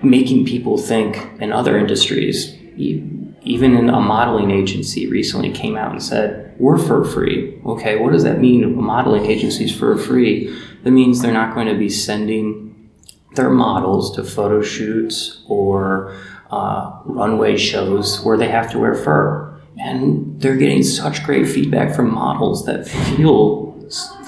making 0.02 0.44
people 0.44 0.78
think 0.78 1.16
in 1.40 1.52
other 1.52 1.78
industries 1.78 2.54
even 2.76 3.76
in 3.76 3.88
a 3.88 4.00
modeling 4.00 4.50
agency 4.50 5.06
recently 5.06 5.50
came 5.50 5.76
out 5.76 5.92
and 5.92 6.02
said 6.02 6.54
we're 6.58 6.78
fur 6.78 7.04
free. 7.04 7.60
Okay 7.64 7.96
what 7.96 8.12
does 8.12 8.24
that 8.24 8.40
mean? 8.40 8.64
A 8.64 8.68
modeling 8.68 9.26
agency's 9.26 9.76
fur 9.76 9.96
free. 9.96 10.54
That 10.82 10.90
means 10.90 11.20
they're 11.20 11.32
not 11.32 11.54
going 11.54 11.68
to 11.68 11.78
be 11.78 11.88
sending 11.88 12.90
their 13.34 13.50
models 13.50 14.14
to 14.16 14.24
photo 14.24 14.62
shoots 14.62 15.42
or 15.48 16.16
uh, 16.50 17.00
runway 17.04 17.56
shows 17.56 18.22
where 18.24 18.36
they 18.36 18.48
have 18.48 18.70
to 18.70 18.78
wear 18.78 18.94
fur 18.94 19.45
and 19.78 20.40
they're 20.40 20.56
getting 20.56 20.82
such 20.82 21.22
great 21.24 21.48
feedback 21.48 21.94
from 21.94 22.12
models 22.12 22.64
that 22.66 22.86
feel 22.86 23.72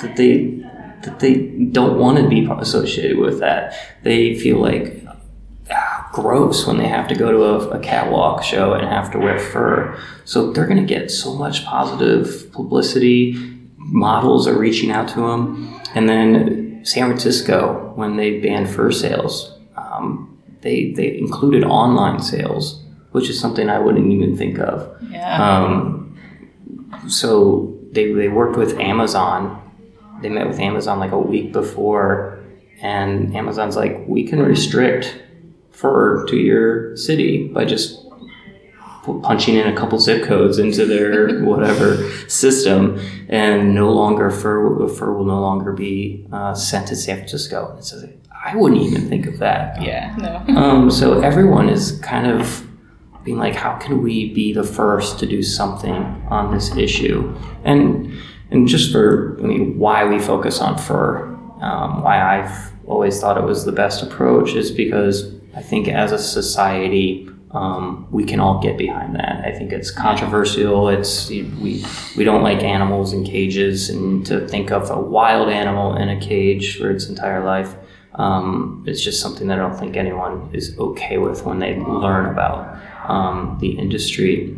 that 0.03 0.15
they 0.17 0.59
that 1.03 1.21
they 1.21 1.37
don't 1.71 1.99
want 1.99 2.19
to 2.19 2.29
be 2.29 2.49
associated 2.59 3.19
with 3.19 3.41
that. 3.41 3.75
They 4.03 4.35
feel 4.39 4.59
like 4.59 5.05
ah, 5.71 6.11
gross 6.13 6.67
when 6.67 6.77
they 6.77 6.89
have 6.89 7.09
to 7.09 7.15
go 7.15 7.31
to 7.31 7.45
a, 7.45 7.79
a 7.79 7.81
catwalk 7.81 8.43
show 8.43 8.73
and 8.75 8.87
have 8.87 9.11
to 9.13 9.19
wear 9.19 9.39
fur. 9.39 9.99
So 10.25 10.53
they're 10.53 10.67
going 10.67 10.81
to 10.81 10.95
get 10.95 11.11
so 11.11 11.35
much 11.35 11.65
positive 11.65 12.53
publicity. 12.53 13.35
Models 13.77 14.47
are 14.47 14.59
reaching 14.59 14.91
out 14.91 15.09
to 15.09 15.21
them, 15.21 15.81
and 15.95 16.09
then 16.09 16.85
San 16.85 17.07
Francisco 17.09 17.93
when 17.95 18.17
they 18.17 18.41
banned 18.41 18.69
fur 18.69 18.91
sales, 18.91 19.59
um, 19.77 20.39
they 20.61 20.93
they 20.93 21.17
included 21.17 21.65
online 21.65 22.21
sales, 22.21 22.83
which 23.19 23.29
is 23.29 23.41
something 23.41 23.69
I 23.69 23.81
wouldn't 23.81 24.13
even 24.13 24.37
think 24.37 24.61
of. 24.61 24.97
Yeah. 25.11 25.65
Um, 25.65 26.17
so 27.09 27.77
they, 27.91 28.13
they 28.13 28.29
worked 28.29 28.57
with 28.57 28.79
Amazon. 28.79 29.61
They 30.23 30.29
met 30.29 30.47
with 30.47 30.61
Amazon 30.61 31.01
like 31.01 31.11
a 31.11 31.19
week 31.19 31.53
before, 31.53 32.39
and 32.81 33.35
Amazon's 33.35 33.75
like, 33.75 34.05
we 34.07 34.23
can 34.25 34.41
restrict 34.41 35.21
fur 35.71 36.25
to 36.27 36.37
your 36.37 36.97
city 36.97 37.49
by 37.49 37.65
just 37.65 38.05
punching 39.23 39.57
in 39.57 39.67
a 39.67 39.75
couple 39.77 39.99
zip 39.99 40.23
codes 40.25 40.59
into 40.59 40.85
their 40.87 41.41
whatever 41.45 41.97
system, 42.29 43.01
and 43.29 43.75
no 43.75 43.91
longer 43.93 44.31
fur 44.31 44.87
fur 44.89 45.13
will 45.13 45.25
no 45.25 45.41
longer 45.41 45.73
be 45.73 46.25
uh, 46.33 46.55
sent 46.55 46.87
to 46.89 46.95
San 46.95 47.17
Francisco. 47.17 47.77
A, 47.81 48.09
I 48.49 48.55
wouldn't 48.55 48.81
even 48.83 49.09
think 49.09 49.27
of 49.27 49.39
that. 49.39 49.83
yeah. 49.83 50.15
No. 50.19 50.61
Um, 50.61 50.91
so 50.91 51.21
everyone 51.21 51.69
is 51.69 51.99
kind 52.01 52.27
of 52.27 52.68
being 53.29 53.39
like, 53.39 53.55
how 53.55 53.77
can 53.77 54.03
we 54.03 54.33
be 54.33 54.55
the 54.55 54.65
first 54.65 55.19
to 55.19 55.27
do 55.27 55.43
something 55.43 55.95
on 56.31 56.51
this 56.55 56.75
issue? 56.77 57.37
And 57.63 58.11
and 58.51 58.67
just 58.67 58.91
for 58.91 59.37
I 59.39 59.43
mean, 59.43 59.79
why 59.79 60.07
we 60.07 60.19
focus 60.19 60.63
on 60.63 60.79
fur, 60.79 61.27
um, 61.61 62.03
why 62.03 62.17
I've 62.19 62.73
always 62.87 63.21
thought 63.21 63.37
it 63.37 63.45
was 63.45 63.67
the 63.67 63.73
best 63.73 64.03
approach 64.03 64.55
is 64.55 64.71
because 64.71 65.31
I 65.55 65.63
think 65.63 65.89
as 65.89 66.13
a 66.13 66.19
society. 66.19 67.29
Um, 67.51 68.07
we 68.11 68.25
can 68.25 68.41
all 68.41 68.61
get 68.61 68.77
behind 68.77 69.17
that. 69.17 69.43
I 69.43 69.53
think 69.53 69.73
it's 69.73 69.91
controversial. 69.91 70.91
It's 70.91 71.31
we 71.31 71.83
we 72.15 72.23
don't 72.23 72.43
like 72.43 72.63
animals 72.63 73.15
in 73.15 73.25
cages, 73.25 73.89
and 73.89 74.27
to 74.27 74.47
think 74.47 74.71
of 74.71 74.91
a 74.91 75.01
wild 75.01 75.49
animal 75.49 75.97
in 75.97 76.11
a 76.11 76.21
cage 76.21 76.77
for 76.77 76.91
its 76.91 77.09
entire 77.09 77.43
life 77.43 77.75
um, 78.19 78.83
it's 78.87 79.01
just 79.01 79.21
something 79.21 79.47
that 79.47 79.59
I 79.59 79.63
don't 79.63 79.79
think 79.79 79.97
anyone 79.97 80.51
is 80.53 80.77
okay 80.79 81.19
with 81.19 81.45
when 81.45 81.61
they 81.61 81.77
learn 81.77 82.27
about 82.27 82.77
um, 83.09 83.59
the 83.61 83.71
industry. 83.79 84.57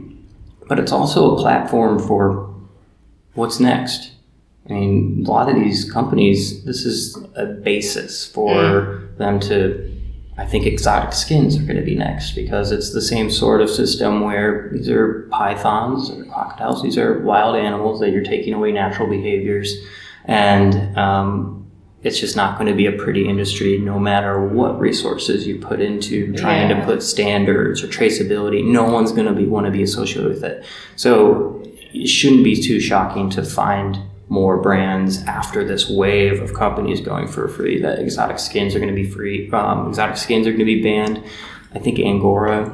But 0.69 0.79
it's 0.79 0.93
also 0.93 1.37
a 1.37 1.41
platform 1.41 1.99
for 1.99 2.55
what's 3.35 3.59
next. 3.59 4.13
I 4.69 4.75
mean, 4.75 5.25
a 5.27 5.31
lot 5.31 5.49
of 5.49 5.57
these 5.57 5.91
companies, 5.91 6.65
this 6.65 6.85
is 6.85 7.17
a 7.35 7.47
basis 7.47 8.27
for 8.27 9.09
them 9.19 9.41
to. 9.41 9.89
I 10.39 10.47
think 10.47 10.65
exotic 10.65 11.13
skins 11.13 11.59
are 11.59 11.63
going 11.65 11.77
to 11.77 11.83
be 11.83 11.95
next 11.95 12.33
because 12.33 12.73
it's 12.73 12.95
the 12.95 13.03
same 13.03 13.31
sort 13.31 13.61
of 13.61 13.69
system 13.69 14.23
where 14.23 14.71
these 14.73 14.89
are 14.89 15.29
pythons 15.31 16.09
or 16.09 16.25
crocodiles. 16.25 16.83
These 16.83 16.97
are 16.97 17.19
wild 17.19 17.57
animals 17.57 18.01
that 18.01 18.11
you're 18.11 18.25
taking 18.25 18.55
away 18.55 18.73
natural 18.73 19.07
behaviors, 19.07 19.75
and 20.25 20.97
um, 20.97 21.60
it's 22.03 22.19
just 22.19 22.35
not 22.35 22.57
going 22.59 22.67
to 22.71 22.75
be 22.77 22.87
a 22.87 22.93
pretty 22.93 23.29
industry 23.29 23.77
no 23.79 23.99
matter 23.99 24.43
what 24.47 24.81
resources 24.81 25.47
you 25.47 25.59
put 25.59 25.81
into 25.81 26.33
trying 26.35 26.71
Yeah. 26.71 26.81
to 26.81 26.85
put 26.87 27.03
standards 27.03 27.83
or 27.83 27.89
traceability. 27.89 28.65
No 28.65 28.85
one's 28.85 29.13
going 29.13 29.27
to 29.27 29.35
be 29.35 29.45
want 29.47 29.67
to 29.67 29.73
be 29.73 29.83
associated 29.83 30.29
with 30.29 30.43
it. 30.43 30.65
So 30.97 31.63
it 31.93 32.07
shouldn't 32.09 32.45
be 32.45 32.57
too 32.57 32.81
shocking 32.81 33.29
to 33.31 33.43
find 33.45 33.99
more 34.31 34.57
brands 34.63 35.23
after 35.25 35.65
this 35.65 35.91
wave 35.91 36.41
of 36.41 36.55
companies 36.55 37.01
going 37.01 37.27
for 37.27 37.49
free 37.49 37.83
that 37.83 37.99
exotic 37.99 38.39
skins 38.39 38.75
are 38.75 38.79
going 38.79 38.95
to 38.95 39.03
be 39.03 39.09
free. 39.09 39.51
Um, 39.51 39.89
exotic 39.89 40.17
skins 40.17 40.47
are 40.47 40.51
going 40.51 40.61
to 40.61 40.65
be 40.65 40.83
banned. 40.83 41.23
I 41.75 41.81
think 41.81 41.99
Angora 41.99 42.73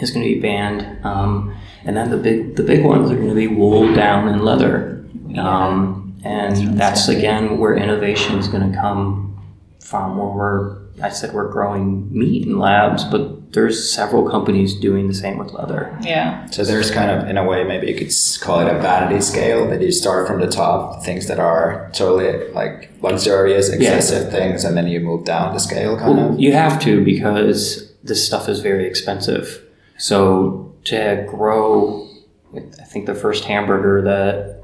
is 0.00 0.10
going 0.12 0.26
to 0.26 0.34
be 0.34 0.40
banned. 0.40 1.04
Um, 1.04 1.54
and 1.84 1.96
then 1.96 2.10
the 2.10 2.16
big 2.16 2.56
the 2.56 2.62
big 2.62 2.84
ones 2.84 3.10
are 3.10 3.16
going 3.16 3.28
to 3.28 3.34
be 3.34 3.48
wool, 3.48 3.92
down, 3.94 4.28
and 4.28 4.42
leather. 4.44 5.04
Um, 5.36 6.05
and 6.26 6.78
that's 6.78 7.08
again 7.08 7.58
where 7.58 7.74
innovation 7.76 8.38
is 8.38 8.48
going 8.48 8.70
to 8.72 8.76
come 8.78 9.38
from. 9.80 10.16
Where 10.18 10.28
we're 10.28 10.86
I 11.02 11.10
said 11.10 11.34
we're 11.34 11.50
growing 11.50 12.08
meat 12.16 12.46
in 12.46 12.58
labs, 12.58 13.04
but 13.04 13.52
there's 13.52 13.90
several 13.92 14.28
companies 14.28 14.74
doing 14.74 15.08
the 15.08 15.14
same 15.14 15.38
with 15.38 15.52
leather. 15.52 15.96
Yeah. 16.02 16.46
So 16.46 16.64
there's 16.64 16.90
kind 16.90 17.10
of, 17.10 17.28
in 17.28 17.36
a 17.36 17.44
way, 17.44 17.64
maybe 17.64 17.86
you 17.88 17.94
could 17.94 18.10
call 18.40 18.60
it 18.60 18.74
a 18.74 18.78
vanity 18.80 19.20
scale, 19.20 19.68
that 19.68 19.80
you 19.82 19.92
start 19.92 20.26
from 20.26 20.40
the 20.40 20.46
top, 20.46 21.04
things 21.04 21.26
that 21.28 21.38
are 21.38 21.90
totally 21.92 22.50
like 22.52 22.90
luxurious, 23.02 23.68
excessive 23.68 24.30
things, 24.30 24.64
and 24.64 24.76
then 24.76 24.86
you 24.86 25.00
move 25.00 25.24
down 25.24 25.52
the 25.52 25.60
scale, 25.60 25.98
kind 25.98 26.16
Well, 26.16 26.32
of. 26.32 26.40
you 26.40 26.52
have 26.52 26.80
to 26.82 27.04
because 27.04 27.92
this 28.02 28.26
stuff 28.26 28.48
is 28.48 28.60
very 28.60 28.86
expensive. 28.86 29.62
So 29.98 30.74
to 30.84 31.26
grow, 31.28 32.08
I 32.54 32.84
think 32.84 33.06
the 33.06 33.14
first 33.14 33.44
hamburger 33.44 34.02
that 34.02 34.55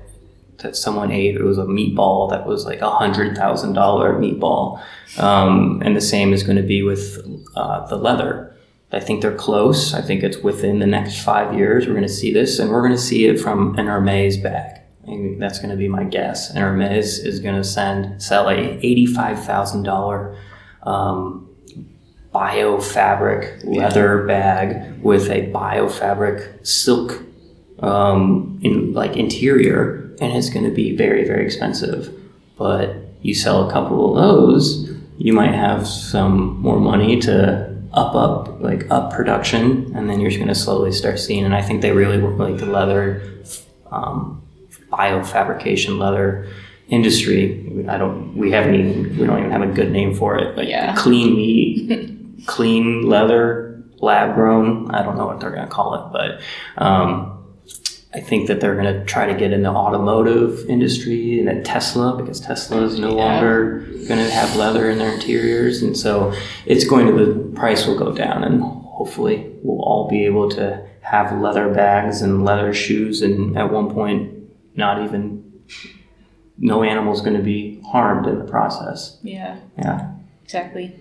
that 0.62 0.76
someone 0.76 1.10
ate 1.10 1.34
it 1.34 1.42
was 1.42 1.58
a 1.58 1.64
meatball 1.64 2.30
that 2.30 2.46
was 2.46 2.64
like 2.64 2.80
a 2.80 2.90
hundred 2.90 3.36
thousand 3.36 3.74
dollar 3.74 4.14
meatball, 4.14 4.82
um, 5.18 5.82
and 5.84 5.96
the 5.96 6.00
same 6.00 6.32
is 6.32 6.42
going 6.42 6.56
to 6.56 6.62
be 6.62 6.82
with 6.82 7.18
uh, 7.56 7.86
the 7.86 7.96
leather. 7.96 8.54
I 8.92 9.00
think 9.00 9.22
they're 9.22 9.34
close. 9.34 9.94
I 9.94 10.02
think 10.02 10.22
it's 10.22 10.38
within 10.38 10.78
the 10.78 10.86
next 10.86 11.22
five 11.22 11.54
years 11.54 11.86
we're 11.86 11.94
going 11.94 12.02
to 12.02 12.08
see 12.08 12.32
this, 12.32 12.58
and 12.58 12.70
we're 12.70 12.82
going 12.82 12.92
to 12.92 12.98
see 12.98 13.26
it 13.26 13.40
from 13.40 13.78
an 13.78 13.86
Hermes 13.86 14.36
bag. 14.36 14.80
Think 15.04 15.40
that's 15.40 15.58
going 15.58 15.70
to 15.70 15.76
be 15.76 15.88
my 15.88 16.04
guess. 16.04 16.50
And 16.50 16.58
Hermes 16.58 17.18
is 17.18 17.40
going 17.40 17.56
to 17.56 17.64
send 17.64 18.22
sell 18.22 18.48
a 18.48 18.54
eighty-five 18.54 19.44
thousand 19.44 19.82
dollar 19.82 20.36
um, 20.84 21.48
biofabric 22.34 23.64
leather 23.64 24.24
bag 24.26 25.00
with 25.02 25.28
a 25.28 25.50
biofabric 25.50 26.66
silk 26.66 27.22
um, 27.80 28.60
in 28.62 28.92
like 28.92 29.16
interior, 29.16 30.11
and 30.22 30.32
it's 30.36 30.50
going 30.50 30.64
to 30.64 30.70
be 30.82 30.96
very 30.96 31.24
very 31.26 31.44
expensive. 31.44 32.00
But 32.56 32.96
you 33.22 33.34
sell 33.34 33.68
a 33.68 33.72
couple 33.72 34.16
of 34.16 34.22
those, 34.22 34.90
you 35.18 35.32
might 35.32 35.54
have 35.54 35.86
some 35.86 36.60
more 36.60 36.78
money 36.80 37.18
to 37.20 37.70
up 37.92 38.14
up 38.14 38.60
like 38.60 38.90
up 38.90 39.12
production, 39.12 39.92
and 39.94 40.08
then 40.08 40.20
you're 40.20 40.30
just 40.30 40.38
going 40.38 40.48
to 40.48 40.54
slowly 40.54 40.92
start 40.92 41.18
seeing. 41.18 41.44
And 41.44 41.54
I 41.54 41.62
think 41.62 41.82
they 41.82 41.92
really 41.92 42.18
work 42.22 42.38
like 42.38 42.58
the 42.58 42.66
leather. 42.66 43.22
Um, 43.90 44.38
biofabrication 44.90 45.98
leather 45.98 46.48
industry. 46.88 47.84
I 47.88 47.96
don't. 47.98 48.36
We 48.36 48.50
haven't 48.52 48.74
even. 48.74 49.18
We 49.18 49.26
don't 49.26 49.38
even 49.38 49.50
have 49.50 49.62
a 49.62 49.66
good 49.72 49.90
name 49.90 50.14
for 50.14 50.38
it. 50.38 50.56
Like 50.56 50.68
Yeah. 50.68 50.94
clean 50.96 51.34
meat, 51.36 52.46
clean 52.46 53.06
leather, 53.08 53.82
lab 54.00 54.34
grown. 54.34 54.90
I 54.90 55.02
don't 55.02 55.16
know 55.16 55.26
what 55.26 55.40
they're 55.40 55.50
gonna 55.50 55.66
call 55.68 55.94
it, 55.94 56.12
but 56.12 56.40
um, 56.82 57.41
I 58.14 58.20
think 58.20 58.48
that 58.48 58.60
they're 58.60 58.76
gonna 58.76 59.04
try 59.04 59.26
to 59.26 59.34
get 59.34 59.52
in 59.52 59.62
the 59.62 59.70
automotive 59.70 60.68
industry 60.68 61.40
and 61.40 61.48
at 61.48 61.64
Tesla 61.64 62.16
because 62.16 62.40
Tesla 62.40 62.82
is 62.82 62.98
no 62.98 63.08
Yeah. 63.08 63.14
longer 63.24 63.86
gonna 64.08 64.28
have 64.28 64.54
leather 64.56 64.90
in 64.90 64.98
their 64.98 65.12
interiors, 65.14 65.82
and 65.82 65.96
so 65.96 66.32
it's 66.66 66.84
going 66.84 67.06
to 67.06 67.12
the 67.24 67.32
price 67.54 67.86
will 67.86 67.96
go 67.98 68.12
down, 68.12 68.44
and 68.44 68.62
hopefully 68.62 69.46
we'll 69.62 69.80
all 69.82 70.08
be 70.08 70.26
able 70.26 70.48
to 70.50 70.80
have 71.00 71.40
leather 71.40 71.68
bags 71.72 72.20
and 72.22 72.44
leather 72.44 72.72
shoes, 72.74 73.22
and 73.22 73.56
at 73.56 73.72
one 73.72 73.90
point 73.90 74.30
not 74.76 75.02
even 75.04 75.42
no 76.58 76.82
animal 76.82 77.12
is 77.12 77.20
going 77.20 77.36
to 77.36 77.42
be 77.42 77.80
harmed 77.90 78.26
in 78.26 78.38
the 78.38 78.44
process. 78.44 79.18
Yeah. 79.22 79.56
Yeah. 79.78 80.08
Exactly. 80.54 80.94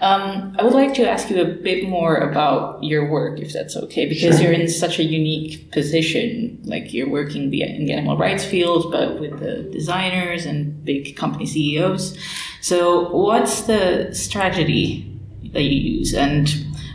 Um, 0.00 0.56
I 0.58 0.64
would 0.64 0.72
like 0.72 0.94
to 0.94 1.08
ask 1.08 1.28
you 1.28 1.40
a 1.42 1.44
bit 1.44 1.86
more 1.86 2.16
about 2.16 2.82
your 2.82 3.10
work, 3.10 3.38
if 3.38 3.52
that's 3.52 3.76
okay, 3.76 4.06
because 4.06 4.36
Sure. 4.38 4.44
you're 4.50 4.60
in 4.60 4.66
such 4.66 4.98
a 4.98 5.04
unique 5.04 5.70
position. 5.72 6.58
Like 6.64 6.94
you're 6.94 7.08
working 7.08 7.50
the, 7.50 7.62
in 7.62 7.84
the 7.84 7.92
animal 7.92 8.16
rights 8.16 8.44
field, 8.46 8.90
but 8.90 9.20
with 9.20 9.38
the 9.40 9.68
designers 9.70 10.46
and 10.46 10.82
big 10.84 11.16
company 11.16 11.44
CEOs. 11.44 12.16
So, 12.62 13.10
what's 13.14 13.62
the 13.62 14.08
strategy 14.14 15.06
that 15.52 15.62
you 15.62 15.98
use, 15.98 16.14
and 16.14 16.48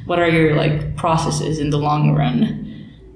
what 0.07 0.17
are 0.17 0.27
your 0.27 0.55
like 0.55 0.97
processes 0.97 1.59
in 1.59 1.69
the 1.69 1.77
long 1.77 2.15
run? 2.15 2.65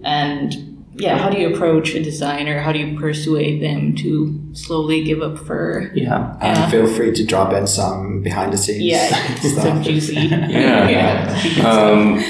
And 0.04 0.63
yeah, 0.96 1.18
how 1.18 1.30
do 1.30 1.38
you 1.40 1.54
approach 1.54 1.94
a 1.96 2.02
designer? 2.04 2.60
How 2.62 2.72
do 2.72 2.80
you 2.80 3.00
persuade 3.00 3.62
them 3.62 3.96
to 3.98 4.40
slowly 4.54 5.04
give 5.04 5.22
up 5.22 5.38
fur? 5.40 5.92
Yeah. 5.94 6.38
And 6.42 6.58
Yeah. 6.58 6.70
feel 6.70 6.88
free 6.88 7.12
to 7.14 7.26
drop 7.26 7.54
in 7.54 7.68
some 7.68 8.22
behind 8.22 8.54
the 8.54 8.58
scenes 8.58 8.84
Yeah, 8.84 9.08
some 9.38 9.52
stuff. 9.52 9.84
juicy. 9.86 10.16
Yeah. 10.28 10.90
yeah. 10.90 11.70
um, 11.70 12.24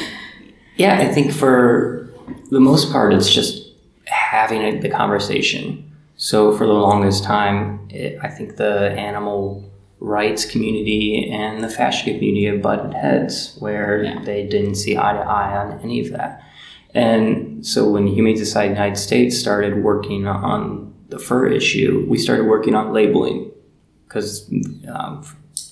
yeah, 0.77 0.99
I 0.99 1.07
think 1.13 1.31
for 1.31 2.09
the 2.49 2.59
most 2.59 2.91
part, 2.91 3.13
it's 3.13 3.31
just 3.33 3.67
having 4.05 4.61
a, 4.61 4.79
the 4.79 4.89
conversation. 4.89 5.91
So 6.17 6.55
for 6.57 6.65
the 6.65 6.73
longest 6.73 7.23
time, 7.23 7.87
it, 7.89 8.17
I 8.21 8.27
think 8.29 8.55
the 8.57 8.91
animal 8.91 9.69
rights 9.99 10.45
community 10.45 11.29
and 11.31 11.63
the 11.63 11.69
fashion 11.69 12.13
community 12.13 12.45
have 12.45 12.61
butted 12.61 12.93
heads 12.93 13.55
where 13.59 14.03
Yeah. 14.03 14.19
they 14.23 14.45
didn't 14.45 14.75
see 14.75 14.97
eye 14.97 15.13
to 15.13 15.19
eye 15.19 15.55
on 15.57 15.79
any 15.81 15.99
of 16.01 16.11
that. 16.11 16.41
And 16.93 17.65
so 17.65 17.89
when 17.89 18.07
Humane 18.07 18.37
Society 18.37 18.69
of 18.69 18.75
the 18.75 18.81
United 18.81 18.99
States 18.99 19.37
started 19.37 19.83
working 19.83 20.27
on 20.27 20.93
the 21.09 21.19
fur 21.19 21.47
issue, 21.47 22.05
we 22.07 22.17
started 22.17 22.45
working 22.45 22.75
on 22.75 22.93
labeling 22.93 23.51
because 24.07 24.51
um, 24.93 25.23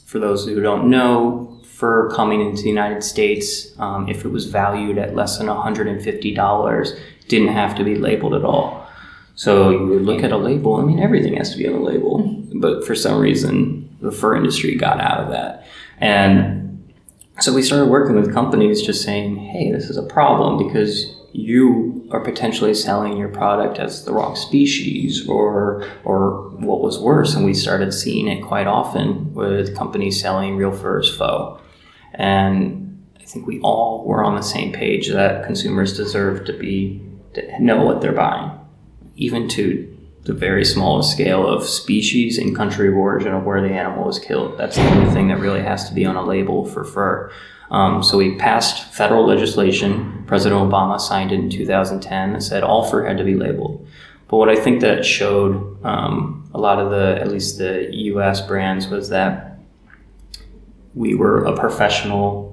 for 0.06 0.20
those 0.20 0.46
who 0.46 0.62
don't 0.62 0.90
know, 0.90 1.60
fur 1.64 2.10
coming 2.12 2.42
into 2.42 2.64
the 2.64 2.70
United 2.70 3.04
States, 3.04 3.78
um, 3.80 4.08
if 4.08 4.26
it 4.26 4.30
was 4.30 4.46
valued 4.46 4.98
at 4.98 5.16
less 5.16 5.38
than 5.38 5.48
$150, 5.48 7.00
didn't 7.28 7.48
have 7.48 7.76
to 7.76 7.84
be 7.84 7.96
labeled 7.96 8.34
at 8.34 8.44
all. 8.44 8.88
So 9.36 9.72
you 9.72 9.86
would 9.88 10.04
look 10.04 10.24
at 10.24 10.32
a 10.32 10.38
label, 10.38 10.76
I 10.76 10.84
mean, 10.84 11.00
everything 11.00 11.36
has 11.38 11.52
to 11.52 11.58
be 11.58 11.68
on 11.68 11.74
the 11.74 11.80
label. 11.80 12.28
But 12.54 12.86
for 12.86 12.94
some 12.94 13.20
reason, 13.20 13.98
the 14.02 14.12
fur 14.12 14.36
industry 14.36 14.76
got 14.76 15.00
out 15.00 15.22
of 15.22 15.30
that. 15.30 15.66
And 15.98 16.61
so 17.42 17.54
we 17.54 17.62
started 17.62 17.90
working 17.90 18.16
with 18.16 18.34
companies 18.34 18.82
just 18.82 19.04
saying, 19.04 19.38
hey, 19.38 19.72
this 19.72 19.90
is 19.90 19.98
a 19.98 20.04
problem 20.04 20.66
because 20.66 21.16
you 21.34 22.08
are 22.12 22.20
potentially 22.20 22.74
selling 22.74 23.18
your 23.18 23.30
product 23.30 23.80
as 23.80 24.04
the 24.06 24.14
wrong 24.14 24.36
species 24.36 25.28
or 25.28 25.88
or 26.04 26.50
what 26.58 26.82
was 26.82 27.00
worse. 27.00 27.34
And 27.36 27.46
we 27.46 27.54
started 27.54 27.94
seeing 27.94 28.28
it 28.28 28.44
quite 28.44 28.68
often 28.68 29.34
with 29.34 29.76
companies 29.76 30.22
selling 30.22 30.58
real 30.58 30.72
fur 30.72 31.00
as 31.00 31.10
faux. 31.10 31.62
And 32.14 32.82
i 33.22 33.24
think 33.26 33.48
we 33.48 33.62
all 33.62 34.04
were 34.06 34.24
on 34.24 34.36
the 34.36 34.42
same 34.42 34.74
page 34.74 35.10
that 35.10 35.46
consumers 35.46 35.96
deserve 35.96 36.44
to 36.46 36.54
be 36.54 37.02
to 37.34 37.64
know 37.64 37.82
what 37.82 38.02
they're 38.02 38.12
buying 38.12 38.52
even 39.16 39.48
to 39.48 39.91
the 40.24 40.34
very 40.34 40.64
smallest 40.64 41.12
scale 41.12 41.48
of 41.48 41.64
species 41.64 42.38
and 42.38 42.56
country 42.56 42.88
of 42.88 42.96
origin 42.96 43.34
of 43.34 43.44
where 43.44 43.62
the 43.62 43.74
animal 43.74 44.06
was 44.06 44.20
killed 44.20 44.58
that's 44.58 44.76
the 44.76 44.90
only 44.92 45.12
thing 45.12 45.28
that 45.28 45.40
really 45.40 45.62
has 45.62 45.88
to 45.88 45.96
be 45.96 46.06
on 46.06 46.16
a 46.16 46.24
label 46.24 46.66
for 46.66 46.84
fur 46.84 47.32
um, 47.72 48.04
so 48.04 48.18
we 48.18 48.36
passed 48.36 48.94
federal 48.94 49.26
legislation. 49.26 50.26
President 50.28 50.62
Obama 50.62 51.00
signed 51.00 51.32
it 51.32 51.36
in 51.36 51.50
2010 51.50 52.34
that 52.34 52.44
said 52.44 52.64
all 52.64 52.84
fur 52.84 53.06
had 53.06 53.18
to 53.18 53.24
be 53.24 53.36
labeled. 53.36 53.88
But 54.28 54.38
what 54.38 54.50
I 54.50 54.58
think 54.58 54.82
that 54.82 55.06
showed 55.06 55.84
um, 55.84 56.50
a 56.54 56.60
lot 56.60 56.80
of 56.80 56.92
the, 56.92 57.18
at 57.20 57.32
least 57.32 57.58
the 57.58 57.88
U.S. 57.92 58.42
brands, 58.42 58.88
was 58.88 59.10
that 59.10 59.58
we 60.94 61.16
were 61.16 61.46
a 61.46 61.56
professional 61.56 62.51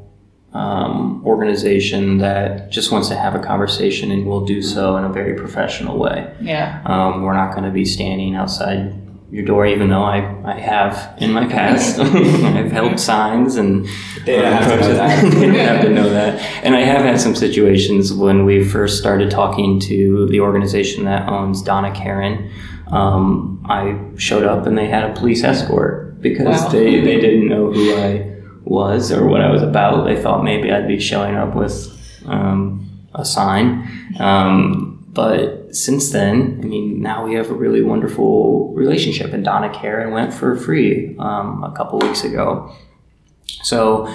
um, 0.55 1.23
organization 1.27 2.19
that 2.19 2.71
just 2.71 2.91
wants 2.91 3.09
to 3.09 3.15
have 3.17 3.35
a 3.35 3.39
conversation 3.39 4.11
and 4.11 4.27
will 4.27 4.45
do 4.45 4.63
so 4.63 4.97
in 4.97 5.05
a 5.05 5.09
very 5.09 5.35
professional 5.35 5.99
way. 5.99 6.33
Yeah. 6.41 6.83
Um, 6.87 7.23
we're 7.23 7.35
not 7.35 7.53
going 7.53 7.65
to 7.65 7.71
be 7.71 7.85
standing 7.85 8.35
outside 8.35 8.95
your 9.31 9.45
door, 9.45 9.67
even 9.67 9.91
though 9.91 10.03
I, 10.05 10.19
I 10.51 10.59
have 10.59 11.15
in 11.19 11.33
my 11.33 11.47
past. 11.47 11.99
I've 12.01 12.73
held 12.73 12.99
signs 12.99 13.57
and 13.57 13.87
They 14.25 14.37
don't 14.41 14.51
have 14.53 14.71
to 14.73 14.81
know 14.89 14.95
that. 14.95 15.23
they 15.35 15.41
don't 15.47 15.55
have 15.55 15.83
to 15.83 15.91
know 15.91 16.09
that. 16.09 16.41
And 16.65 16.75
I 16.75 16.81
have 16.81 17.03
had 17.03 17.21
some 17.21 17.35
situations 17.35 18.11
when 18.11 18.47
we 18.47 18.65
first 18.65 18.99
started 18.99 19.31
talking 19.31 19.81
to 19.81 20.27
the 20.31 20.41
organization 20.41 21.05
that 21.05 21.29
owns 21.29 21.61
Donna 21.61 21.93
Karan. 21.95 22.51
Um, 22.87 23.63
I 23.69 23.99
showed 24.17 24.45
up 24.45 24.67
and 24.67 24.79
they 24.79 24.87
had 24.87 25.11
a 25.11 25.13
police 25.13 25.45
escort 25.45 26.23
because 26.23 26.63
Wow. 26.63 26.69
they, 26.71 27.01
they 27.03 27.21
didn't 27.21 27.49
know 27.49 27.71
who 27.71 27.97
I 27.97 28.38
was 28.68 29.11
or 29.11 29.26
what 29.26 29.40
I 29.40 29.50
was 29.50 29.62
about. 29.62 30.04
They 30.04 30.20
thought 30.20 30.44
maybe 30.44 30.70
I'd 30.70 30.88
be 30.88 31.00
showing 31.00 31.37
up 31.37 31.54
with 31.54 31.88
um, 32.26 33.07
a 33.14 33.24
sign. 33.24 34.14
Um, 34.18 35.04
but 35.09 35.74
since 35.74 36.11
then, 36.11 36.61
I 36.62 36.66
mean, 36.66 37.00
now 37.00 37.24
we 37.24 37.35
have 37.35 37.50
a 37.50 37.54
really 37.54 37.83
wonderful 37.83 38.72
relationship. 38.74 39.33
And 39.33 39.44
Donna 39.44 39.72
Karan 39.72 40.12
went 40.12 40.33
fur 40.33 40.57
free 40.57 41.16
um, 41.18 41.64
a 41.64 41.72
couple 41.76 41.98
weeks 41.98 42.24
ago. 42.24 42.72
So 43.62 44.12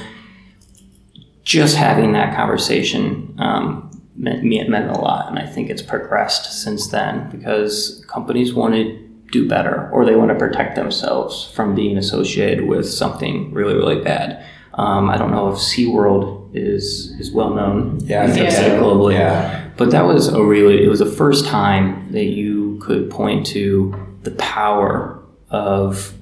just 1.43 1.75
having 1.75 2.13
that 2.13 2.35
conversation 2.35 3.35
um, 3.39 3.91
meant, 4.15 4.43
meant 4.43 4.89
a 4.89 4.99
lot, 4.99 5.27
and 5.27 5.37
I 5.37 5.45
think 5.45 5.69
it's 5.69 5.81
progressed 5.81 6.63
since 6.63 6.87
then 6.87 7.29
because 7.29 8.03
companies 8.07 8.53
want 8.53 8.75
to 8.75 9.12
do 9.33 9.47
better 9.47 9.89
or 9.91 10.05
they 10.05 10.15
want 10.15 10.29
to 10.29 10.35
protect 10.35 10.75
themselves 10.75 11.51
from 11.55 11.73
being 11.73 11.97
associated 11.97 12.65
with 12.65 12.87
something 12.87 13.51
really 13.51 13.73
really 13.73 14.01
bad. 14.01 14.45
Um, 14.75 15.09
I 15.09 15.17
don't 15.17 15.31
know 15.31 15.49
if 15.49 15.57
SeaWorld 15.57 16.51
is 16.53 17.15
is 17.19 17.31
well 17.31 17.53
known. 17.53 17.99
Yeah, 18.03 18.31
so. 18.31 18.79
globally. 18.79 19.13
Yeah. 19.13 19.69
But 19.75 19.91
that 19.91 20.05
was 20.05 20.27
a 20.27 20.43
really 20.43 20.83
it 20.83 20.87
was 20.87 20.99
the 20.99 21.11
first 21.11 21.45
time 21.45 22.11
that 22.11 22.25
you 22.25 22.77
could 22.79 23.09
point 23.09 23.45
to 23.47 23.93
the 24.21 24.31
power 24.31 25.19
of 25.49 26.13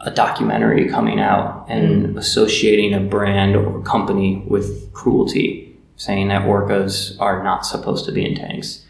a 0.00 0.10
documentary 0.10 0.88
coming 0.88 1.20
out 1.20 1.64
and 1.68 2.18
associating 2.18 2.92
a 2.92 3.00
brand 3.00 3.56
or 3.56 3.80
a 3.80 3.82
company 3.82 4.44
with 4.46 4.92
cruelty, 4.92 5.78
saying 5.96 6.28
that 6.28 6.42
orcas 6.42 7.16
are 7.20 7.42
not 7.42 7.64
supposed 7.64 8.04
to 8.04 8.12
be 8.12 8.26
in 8.26 8.34
tanks. 8.34 8.84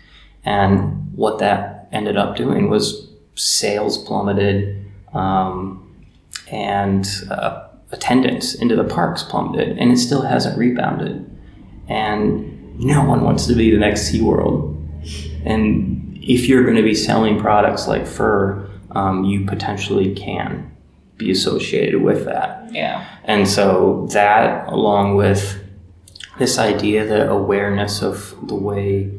And 0.44 1.12
what 1.14 1.38
that 1.38 1.88
ended 1.92 2.16
up 2.16 2.34
doing 2.36 2.70
was 2.70 3.11
sales 3.42 3.98
plummeted 3.98 4.86
um, 5.12 5.96
and 6.50 7.08
uh, 7.30 7.66
attendance 7.90 8.54
into 8.54 8.76
the 8.76 8.84
parks 8.84 9.22
plummeted, 9.22 9.78
and 9.78 9.90
it 9.90 9.96
still 9.96 10.22
hasn't 10.22 10.56
rebounded. 10.56 11.28
And 11.88 12.78
no 12.78 13.04
one 13.04 13.22
wants 13.22 13.46
to 13.46 13.54
be 13.54 13.70
the 13.70 13.78
next 13.78 14.10
SeaWorld. 14.10 14.78
And 15.44 16.18
if 16.22 16.46
you're 16.46 16.62
going 16.62 16.76
to 16.76 16.82
be 16.82 16.94
selling 16.94 17.40
products 17.40 17.88
like 17.88 18.06
fur, 18.06 18.70
um, 18.92 19.24
you 19.24 19.44
potentially 19.44 20.14
can 20.14 20.70
be 21.16 21.30
associated 21.30 22.00
with 22.00 22.24
that. 22.24 22.72
Yeah. 22.72 23.06
And 23.24 23.48
so 23.48 24.06
that, 24.12 24.68
along 24.68 25.16
with 25.16 25.58
this 26.38 26.58
idea 26.58 27.04
that 27.06 27.28
awareness 27.28 28.02
of 28.02 28.34
the 28.46 28.54
way, 28.54 29.10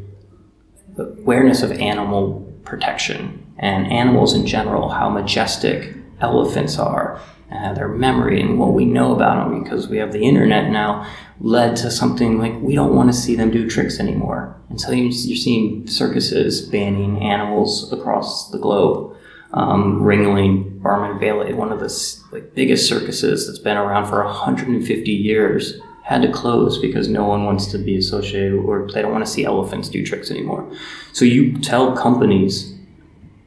awareness 0.98 1.62
of 1.62 1.72
animal 1.74 2.52
protection 2.64 3.43
and 3.58 3.92
animals 3.92 4.34
in 4.34 4.46
general, 4.46 4.90
how 4.90 5.10
majestic 5.10 5.96
elephants 6.20 6.78
are, 6.80 7.20
uh, 7.52 7.74
their 7.74 7.88
memory 7.88 8.42
and 8.42 8.58
what 8.58 8.74
we 8.74 8.86
know 8.86 9.14
about 9.14 9.50
them 9.50 9.62
because 9.62 9.88
we 9.88 9.98
have 9.98 10.12
the 10.12 10.24
internet 10.24 10.72
now, 10.72 11.08
led 11.40 11.76
to 11.76 11.92
something 11.92 12.40
like 12.40 12.54
we 12.62 12.74
don't 12.74 12.96
want 12.96 13.10
to 13.12 13.18
see 13.18 13.36
them 13.36 13.52
do 13.52 13.70
tricks 13.70 14.00
anymore. 14.00 14.56
And 14.70 14.80
so 14.80 14.92
you're, 14.92 15.12
seeing 15.12 15.86
circuses 15.88 16.62
banning 16.62 17.22
animals 17.22 17.92
across 17.94 18.50
the 18.50 18.58
globe. 18.58 19.16
Um, 19.52 20.02
Ringling 20.02 20.82
Barnum 20.82 21.20
Bailey, 21.20 21.54
one 21.54 21.72
of 21.72 21.80
the 21.80 22.22
like, 22.32 22.56
biggest 22.56 22.90
circuses 22.90 23.46
that's 23.46 23.60
been 23.60 23.78
around 23.78 24.08
for 24.08 24.24
150 24.24 25.12
years, 25.12 25.80
had 26.04 26.22
to 26.22 26.32
close 26.32 26.80
because 26.80 27.08
no 27.08 27.24
one 27.26 27.46
wants 27.46 27.68
to 27.68 27.78
be 27.78 27.96
associated 27.96 28.54
or 28.54 28.88
they 28.92 29.02
don't 29.02 29.12
want 29.12 29.26
to 29.26 29.32
see 29.32 29.46
elephants 29.46 29.90
do 29.90 30.04
tricks 30.06 30.32
anymore. 30.32 30.70
So 31.14 31.24
you 31.24 31.58
tell 31.60 31.96
companies, 31.96 32.73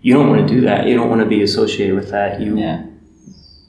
you 0.02 0.12
don't 0.14 0.28
want 0.28 0.46
to 0.46 0.54
do 0.54 0.60
that. 0.62 0.86
You 0.86 0.94
don't 0.96 1.08
want 1.08 1.20
to 1.22 1.26
be 1.28 1.42
associated 1.42 1.94
with 1.94 2.10
that. 2.10 2.40
You 2.40 2.56
Yeah. 2.58 2.84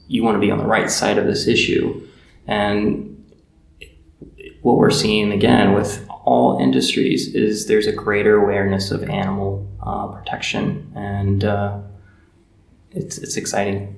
you 0.06 0.22
want 0.24 0.36
to 0.36 0.40
be 0.40 0.50
on 0.50 0.58
the 0.58 0.66
right 0.66 0.90
side 0.90 1.18
of 1.18 1.26
this 1.26 1.46
issue. 1.46 2.06
And 2.46 3.22
what 4.62 4.76
we're 4.78 4.90
seeing 4.90 5.32
again 5.32 5.74
with 5.74 6.06
all 6.24 6.58
industries 6.58 7.34
is 7.34 7.66
there's 7.66 7.86
a 7.86 7.92
greater 7.92 8.36
awareness 8.42 8.90
of 8.90 9.02
animal 9.08 9.66
uh, 9.82 10.06
protection, 10.08 10.90
and 10.94 11.44
uh, 11.44 11.78
it's 12.92 13.18
it's 13.18 13.36
exciting. 13.36 13.94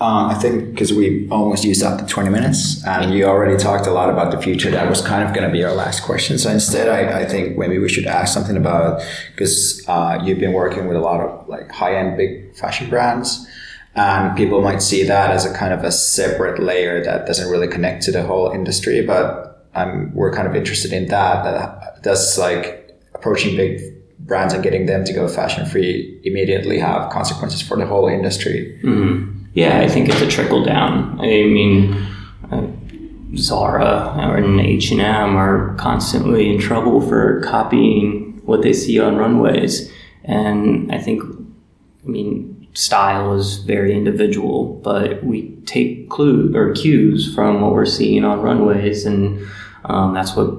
Um, 0.00 0.30
I 0.30 0.34
think 0.34 0.70
because 0.70 0.94
we 0.94 1.28
almost 1.28 1.62
used 1.62 1.82
up 1.82 2.00
the 2.00 2.06
20 2.06 2.30
minutes 2.30 2.82
and 2.86 3.12
you 3.12 3.26
already 3.26 3.58
talked 3.58 3.86
a 3.86 3.90
lot 3.90 4.08
about 4.08 4.30
the 4.30 4.40
future, 4.40 4.70
that 4.70 4.88
was 4.88 5.02
kind 5.02 5.22
of 5.22 5.34
going 5.34 5.46
to 5.46 5.52
be 5.52 5.62
our 5.62 5.74
last 5.74 6.04
question. 6.04 6.38
So 6.38 6.50
instead, 6.50 6.88
I, 6.88 7.20
I 7.20 7.26
think 7.26 7.58
maybe 7.58 7.76
we 7.78 7.90
should 7.90 8.06
ask 8.06 8.32
something 8.32 8.56
about 8.56 9.02
because 9.30 9.84
uh, 9.88 10.18
you've 10.24 10.38
been 10.38 10.54
working 10.54 10.88
with 10.88 10.96
a 10.96 11.00
lot 11.00 11.20
of 11.20 11.46
like 11.48 11.70
high 11.70 11.96
end 11.96 12.16
big 12.16 12.54
fashion 12.54 12.88
brands. 12.88 13.46
And 13.94 14.34
people 14.38 14.62
might 14.62 14.80
see 14.80 15.02
that 15.02 15.32
as 15.32 15.44
a 15.44 15.52
kind 15.52 15.74
of 15.74 15.84
a 15.84 15.92
separate 15.92 16.62
layer 16.62 17.04
that 17.04 17.26
doesn't 17.26 17.50
really 17.50 17.68
connect 17.68 18.02
to 18.04 18.12
the 18.12 18.22
whole 18.22 18.50
industry. 18.52 19.04
But 19.04 19.68
um, 19.74 20.14
we're 20.14 20.32
kind 20.32 20.48
of 20.48 20.56
interested 20.56 20.94
in 20.94 21.08
that. 21.08 21.44
That 21.44 22.02
does 22.02 22.38
like 22.38 22.98
approaching 23.14 23.54
big 23.54 23.82
brands 24.20 24.54
and 24.54 24.62
getting 24.62 24.86
them 24.86 25.04
to 25.04 25.12
go 25.12 25.28
fashion 25.28 25.66
free 25.66 26.20
immediately 26.24 26.78
have 26.78 27.10
consequences 27.10 27.60
for 27.60 27.76
the 27.76 27.84
whole 27.84 28.08
industry. 28.08 28.80
Mm-hmm. 28.82 29.39
Yeah, 29.52 29.80
I 29.80 29.88
think 29.88 30.08
it's 30.08 30.20
a 30.20 30.28
trickle 30.28 30.64
down. 30.64 31.18
I 31.20 31.24
mean, 31.24 31.94
uh, 32.50 32.66
Zara 33.36 34.14
and 34.16 34.60
H 34.60 34.90
and 34.90 35.00
M 35.00 35.36
are 35.36 35.74
constantly 35.76 36.48
in 36.52 36.60
trouble 36.60 37.00
for 37.00 37.40
copying 37.42 38.40
what 38.44 38.62
they 38.62 38.72
see 38.72 38.98
on 38.98 39.16
runways, 39.16 39.92
and 40.24 40.92
I 40.92 40.98
think, 40.98 41.22
I 42.04 42.08
mean, 42.08 42.68
style 42.74 43.34
is 43.34 43.58
very 43.58 43.94
individual, 43.94 44.80
but 44.84 45.22
we 45.24 45.50
take 45.66 46.08
clue 46.08 46.54
or 46.54 46.72
cues 46.72 47.32
from 47.34 47.60
what 47.60 47.72
we're 47.72 47.86
seeing 47.86 48.24
on 48.24 48.40
runways, 48.40 49.04
and 49.04 49.46
um, 49.84 50.14
that's 50.14 50.36
what 50.36 50.54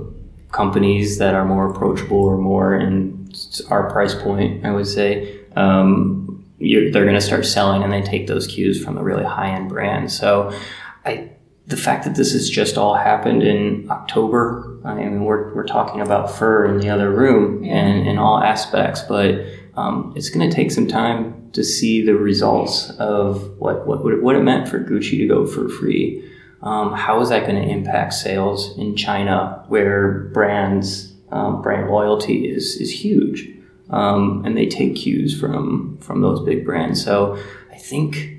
companies 0.52 1.18
that 1.18 1.34
are 1.34 1.46
more 1.46 1.70
approachable 1.72 2.22
or 2.24 2.38
more 2.38 2.76
in 2.76 3.32
our 3.70 3.90
price 3.90 4.14
point, 4.14 4.66
I 4.66 4.72
would 4.72 4.88
say, 4.88 5.40
um, 5.56 6.31
they're 6.62 7.06
going 7.06 7.16
to 7.16 7.22
start 7.22 7.46
selling 7.46 7.84
and 7.84 7.92
they 7.92 8.02
take 8.02 8.28
those 8.28 8.48
cues 8.48 8.84
from 8.84 8.98
a 8.98 9.04
really 9.04 9.24
high 9.24 9.50
end 9.50 9.70
brand. 9.70 10.12
So 10.12 10.58
I, 11.06 11.32
the 11.68 11.78
fact 11.78 12.04
that 12.04 12.16
this 12.16 12.34
has 12.34 12.50
just 12.50 12.78
all 12.78 12.96
happened 12.96 13.44
in 13.44 13.90
October, 13.90 14.80
I 14.84 14.94
mean, 14.94 15.24
we're, 15.24 15.54
we're 15.54 15.66
talking 15.66 16.02
about 16.02 16.32
fur 16.32 16.66
in 16.66 16.80
the 16.80 16.90
other 16.90 17.10
room 17.12 17.64
and 17.64 18.08
in 18.08 18.18
all 18.18 18.42
aspects, 18.44 19.02
but 19.02 19.46
um, 19.76 20.14
it's 20.16 20.30
going 20.30 20.48
to 20.50 20.56
take 20.56 20.72
some 20.72 20.88
time 20.88 21.50
to 21.54 21.64
see 21.64 22.06
the 22.06 22.16
results 22.16 22.90
of 22.92 23.58
what, 23.58 23.88
what, 23.88 24.22
what 24.22 24.36
it 24.36 24.44
meant 24.44 24.68
for 24.68 24.80
Gucci 24.80 25.18
to 25.18 25.28
go 25.28 25.46
fur 25.46 25.70
free. 25.70 26.28
Um, 26.62 26.94
how 26.94 27.22
is 27.22 27.30
that 27.30 27.48
going 27.48 27.62
to 27.62 27.68
impact 27.68 28.14
sales 28.14 28.78
in 28.78 28.96
China 28.96 29.64
where 29.68 30.30
brands, 30.34 31.14
um, 31.32 31.62
brand 31.62 31.90
loyalty 31.90 32.48
is, 32.48 32.76
is 32.78 32.92
huge? 32.92 33.50
Um, 33.92 34.44
and 34.46 34.58
they 34.58 34.66
take 34.66 34.96
cues 34.96 35.40
from 35.40 35.98
from 36.00 36.22
those 36.22 36.44
big 36.46 36.66
brands. 36.66 37.04
So 37.04 37.38
I 37.72 37.78
think 37.78 38.38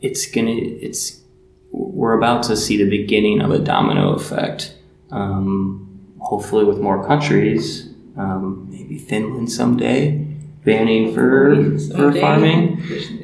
it's 0.00 0.26
gonna 0.26 0.54
it's 0.56 1.20
we're 1.72 2.16
about 2.16 2.42
to 2.44 2.56
see 2.56 2.76
the 2.76 2.88
beginning 2.88 3.40
of 3.40 3.50
a 3.50 3.58
domino 3.58 4.12
effect. 4.14 4.74
Um, 5.10 6.14
hopefully, 6.20 6.64
with 6.64 6.78
more 6.78 7.06
countries, 7.06 7.88
um, 8.16 8.68
maybe 8.70 8.98
Finland 8.98 9.50
someday 9.52 10.26
banning 10.64 11.12
for 11.12 11.76
for 11.96 12.12
farming, 12.12 12.80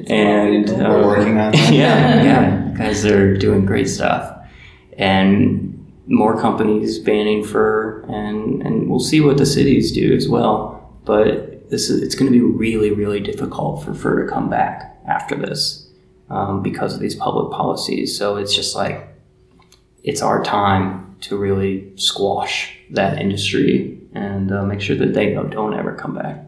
and 0.07 0.69
we're 0.69 1.05
working 1.05 1.37
on 1.37 1.51
that. 1.53 1.73
yeah, 1.73 2.23
yeah, 2.23 2.73
guys 2.77 3.05
are 3.05 3.35
doing 3.37 3.65
great 3.65 3.87
stuff, 3.87 4.37
and 4.97 5.65
more 6.07 6.39
companies 6.39 6.99
banning 6.99 7.43
fur, 7.43 8.01
and 8.09 8.61
and 8.63 8.89
we'll 8.89 8.99
see 8.99 9.21
what 9.21 9.37
the 9.37 9.45
cities 9.45 9.91
do 9.91 10.13
as 10.13 10.27
well. 10.27 10.75
But 11.05 11.48
this 11.69 11.89
is 11.89 12.01
it's 12.01 12.15
going 12.15 12.31
to 12.31 12.37
be 12.37 12.41
really 12.41 12.91
really 12.91 13.19
difficult 13.19 13.83
for 13.83 13.93
fur 13.93 14.25
to 14.25 14.31
come 14.31 14.49
back 14.49 14.97
after 15.07 15.35
this 15.35 15.89
um, 16.29 16.61
because 16.61 16.93
of 16.93 16.99
these 16.99 17.15
public 17.15 17.51
policies. 17.51 18.17
So 18.17 18.37
it's 18.37 18.55
just 18.55 18.75
like 18.75 19.07
it's 20.03 20.21
our 20.21 20.43
time 20.43 21.15
to 21.21 21.37
really 21.37 21.91
squash 21.95 22.75
that 22.91 23.19
industry 23.19 23.99
and 24.13 24.51
uh, 24.51 24.63
make 24.63 24.81
sure 24.81 24.95
that 24.95 25.13
they 25.13 25.33
don't 25.33 25.73
ever 25.73 25.93
come 25.93 26.15
back. 26.15 26.45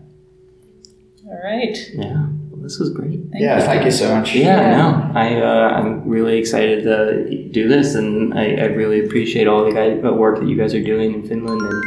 All 1.25 1.39
right. 1.43 1.77
Yeah. 1.93 2.27
Well, 2.49 2.61
this 2.61 2.79
was 2.79 2.89
great. 2.91 3.19
Thank 3.31 3.43
yeah, 3.43 3.59
you. 3.59 3.65
thank 3.65 3.85
you 3.85 3.91
so 3.91 4.13
much. 4.15 4.35
Yeah, 4.35 4.43
yeah. 4.43 4.77
no, 4.77 5.19
I 5.19 5.41
uh, 5.41 5.69
I'm 5.69 6.07
really 6.07 6.37
excited 6.37 6.83
to 6.83 7.49
do 7.49 7.67
this, 7.67 7.95
and 7.95 8.33
I, 8.37 8.55
I 8.55 8.65
really 8.65 9.05
appreciate 9.05 9.47
all 9.47 9.63
the 9.63 9.71
guys, 9.71 10.01
the 10.01 10.13
work 10.13 10.39
that 10.39 10.47
you 10.47 10.57
guys 10.57 10.73
are 10.73 10.83
doing 10.83 11.13
in 11.13 11.27
Finland, 11.27 11.61
and 11.61 11.83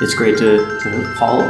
it's 0.00 0.14
great 0.14 0.38
to, 0.38 0.58
to 0.80 1.14
follow. 1.18 1.48